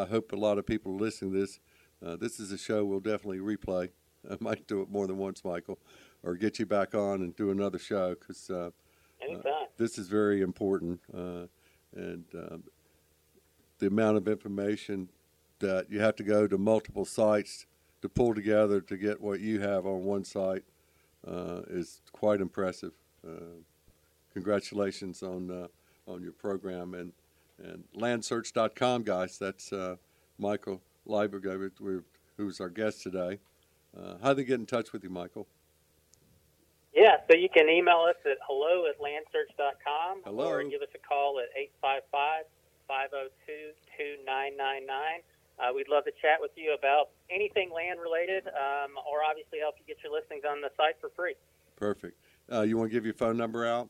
[0.00, 1.58] I hope a lot of people are listening to this.
[2.04, 3.90] Uh, this is a show we'll definitely replay.
[4.30, 5.78] I might do it more than once, Michael,
[6.22, 8.70] or get you back on and do another show because uh,
[9.78, 11.46] this is very important, uh,
[11.94, 12.64] and um,
[13.78, 15.08] the amount of information
[15.58, 17.66] that you have to go to multiple sites
[18.02, 20.64] to pull together to get what you have on one site
[21.26, 22.92] uh, is quite impressive.
[23.26, 23.60] Uh,
[24.32, 25.66] congratulations on uh,
[26.10, 27.12] on your program and
[27.62, 29.38] and landsearch.com, guys.
[29.38, 29.96] That's uh,
[30.38, 31.70] Michael Leigeber,
[32.36, 33.38] who's our guest today.
[33.96, 35.46] Uh, how do they get in touch with you, Michael?
[36.94, 40.48] Yeah, so you can email us at hello at landsearch.com Hello.
[40.48, 42.44] or give us a call at 855
[42.88, 45.20] 502 2999.
[45.58, 49.76] Uh, We'd love to chat with you about anything land related um, or obviously help
[49.78, 51.34] you get your listings on the site for free.
[51.76, 52.18] Perfect.
[52.52, 53.88] Uh, you want to give your phone number out?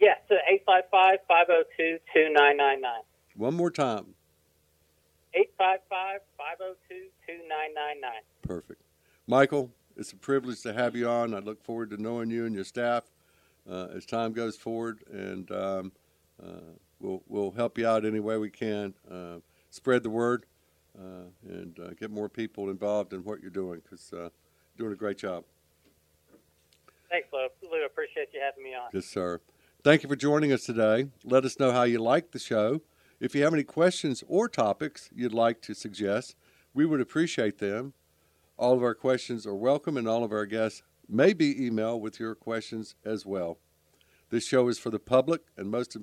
[0.00, 2.92] Yeah, so 855 502 2999.
[3.36, 4.14] One more time.
[5.34, 8.12] 855 502 2999.
[8.42, 8.82] Perfect.
[9.26, 11.34] Michael, it's a privilege to have you on.
[11.34, 13.04] I look forward to knowing you and your staff
[13.68, 15.92] uh, as time goes forward, and um,
[16.42, 18.94] uh, we'll, we'll help you out any way we can.
[19.74, 20.46] Spread the word
[20.96, 24.18] uh, and uh, get more people involved in what you're doing because uh,
[24.76, 25.42] you're doing a great job.
[27.10, 27.48] Thanks, Lou.
[27.68, 28.90] Lou, appreciate you having me on.
[28.92, 29.40] Yes, sir.
[29.82, 31.08] Thank you for joining us today.
[31.24, 32.82] Let us know how you like the show.
[33.18, 36.36] If you have any questions or topics you'd like to suggest,
[36.72, 37.94] we would appreciate them.
[38.56, 42.20] All of our questions are welcome, and all of our guests may be emailed with
[42.20, 43.58] your questions as well.
[44.30, 45.96] This show is for the public and, most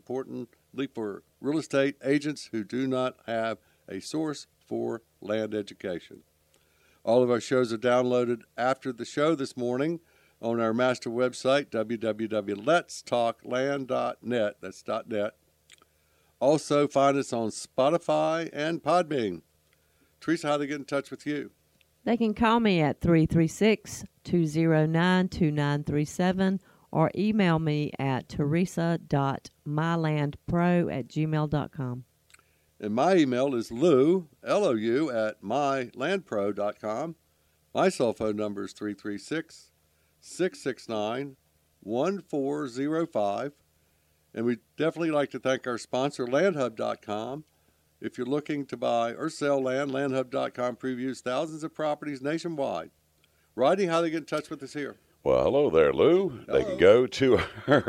[0.72, 6.24] importantly, for real estate agents who do not have a source for land education.
[7.04, 10.00] All of our shows are downloaded after the show this morning
[10.42, 14.56] on our master website, www.letstalkland.net.
[14.62, 15.34] That's .net.
[16.40, 19.42] Also, find us on Spotify and Podbean.
[20.20, 21.52] Teresa, how do they get in touch with you?
[22.04, 26.60] They can call me at 336 209 2937
[26.92, 32.04] or email me at teresa.mylandpro at gmail.com.
[32.80, 37.16] And my email is lou, L-O-U, at mylandpro.com.
[37.74, 39.72] My cell phone number is 336
[40.20, 41.38] 669
[41.82, 43.54] 1405.
[44.34, 47.44] And we'd definitely like to thank our sponsor, landhub.com.
[48.00, 52.92] If you're looking to buy or sell land, landhub.com previews thousands of properties nationwide.
[53.56, 54.98] Rodney, how do they get in touch with us here?
[55.24, 56.44] Well, hello there, Lou.
[56.48, 57.82] They can go to our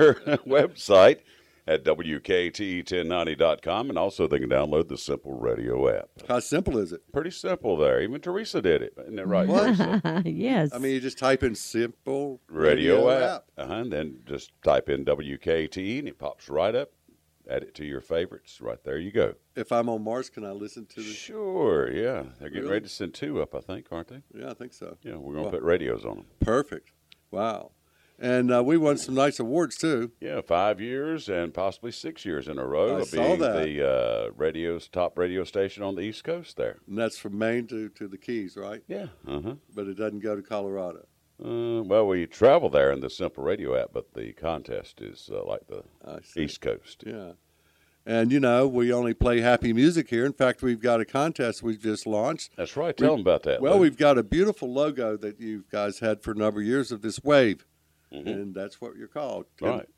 [0.47, 1.21] website
[1.67, 6.09] at WKT1090.com and also they can download the Simple Radio app.
[6.29, 7.01] How simple is it?
[7.13, 8.03] Pretty simple there.
[8.03, 8.95] Even Teresa did it.
[9.01, 10.27] Isn't that right, What?
[10.27, 10.71] Yes.
[10.75, 13.45] I mean, you just type in simple Radio, app.
[13.57, 16.91] Uh-huh, and then just type in WKT and it pops right up.
[17.49, 18.61] Add it to your favorites.
[18.61, 19.35] Right there you go.
[19.57, 21.13] If I'm on Mars, can I listen to the?
[21.13, 22.25] Sure, yeah.
[22.39, 22.73] They're getting Really?
[22.75, 24.23] ready to send two up, I think, aren't they?
[24.39, 24.97] Yeah, I think so.
[25.03, 26.27] Yeah, we're going to Well- put radios on them.
[26.41, 26.91] Perfect.
[27.33, 27.73] Wow.
[28.19, 30.13] And uh, we won some nice awards too.
[30.21, 33.65] Yeah, five years and possibly six years in a row I of saw that.
[33.65, 36.57] the uh, radio's top radio station on the East Coast.
[36.57, 36.79] There.
[36.87, 38.83] And that's from Maine to, to the Keys, right?
[38.87, 39.07] Yeah.
[39.27, 39.55] Uh huh.
[39.75, 41.07] But it doesn't go to Colorado.
[41.45, 45.43] Uh, well, we travel there in the Simple Radio app, but the contest is uh,
[45.45, 45.83] like the
[46.41, 47.03] East Coast.
[47.05, 47.33] Yeah.
[48.05, 50.27] And, you know, we only play happy music here.
[50.27, 52.51] In fact, we've got a contest we've just launched.
[52.57, 52.97] That's right.
[52.97, 53.61] Tell them about that.
[53.63, 53.81] Well, Lou.
[53.83, 57.03] we've got a beautiful logo that you guys had for a number of years of
[57.03, 57.65] this wave.
[58.13, 58.27] Mhm.
[58.27, 59.47] And that's what you're called.
[59.61, 59.89] right.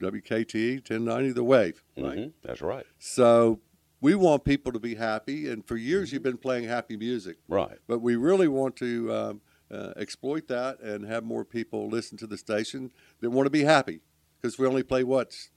[0.00, 1.84] WKTE 1090, the wave.
[1.96, 2.18] Right.
[2.18, 2.32] Mhm.
[2.42, 2.84] That's right.
[2.98, 3.60] So
[4.00, 5.48] we want people to be happy.
[5.48, 7.36] And for years, you've been playing happy music.
[7.48, 7.78] Right.
[7.86, 9.40] But we really want to um,
[9.70, 12.90] uh, exploit that and have more people listen to the station
[13.20, 14.00] that want to be happy
[14.40, 15.50] because we only play what's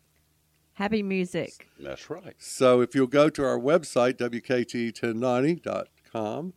[0.75, 1.67] Happy music.
[1.79, 2.35] That's right.
[2.37, 6.53] So if you'll go to our website, WKT1090.com,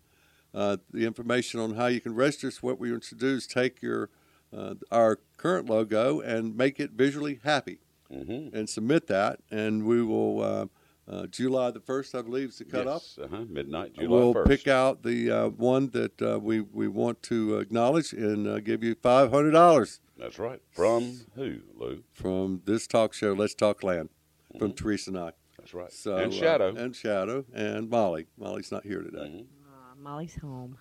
[0.55, 3.47] uh, the information on how you can register, so what we want to do is
[3.47, 4.11] take your
[4.57, 8.57] uh, our current logo and make it visually happy Mm-hmm.
[8.57, 10.71] and submit that, and we will,
[11.09, 13.03] uh, July the 1st, I believe, is the cutoff.
[13.17, 13.25] Yes.
[13.25, 13.45] Uh-huh.
[13.49, 14.47] Midnight, July we'll 1st.
[14.47, 18.83] pick out the uh, one that uh, we, we want to acknowledge and uh, give
[18.85, 20.61] you $500 That's right.
[20.71, 22.03] From who, Lou?
[22.13, 24.11] from this talk show, Let's Talk Land,
[24.59, 24.77] from Mhm.
[24.77, 25.33] Teresa and I.
[25.59, 25.93] That's right.
[25.93, 26.75] So, and uh, Shadow.
[26.77, 28.27] and Shadow and Molly.
[28.39, 29.19] Molly's not here today.
[29.19, 29.47] Mhm.
[29.67, 30.79] Aw, Molly's home.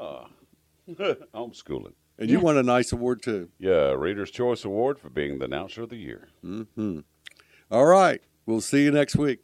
[0.00, 0.28] Ah.
[1.34, 1.92] Homeschooling.
[2.18, 3.48] And you won a nice award too.
[3.58, 6.28] Yeah, Reader's Choice Award for being the announcer of the year.
[6.42, 7.00] hmm
[7.70, 8.20] All right.
[8.46, 9.40] We'll see you next week.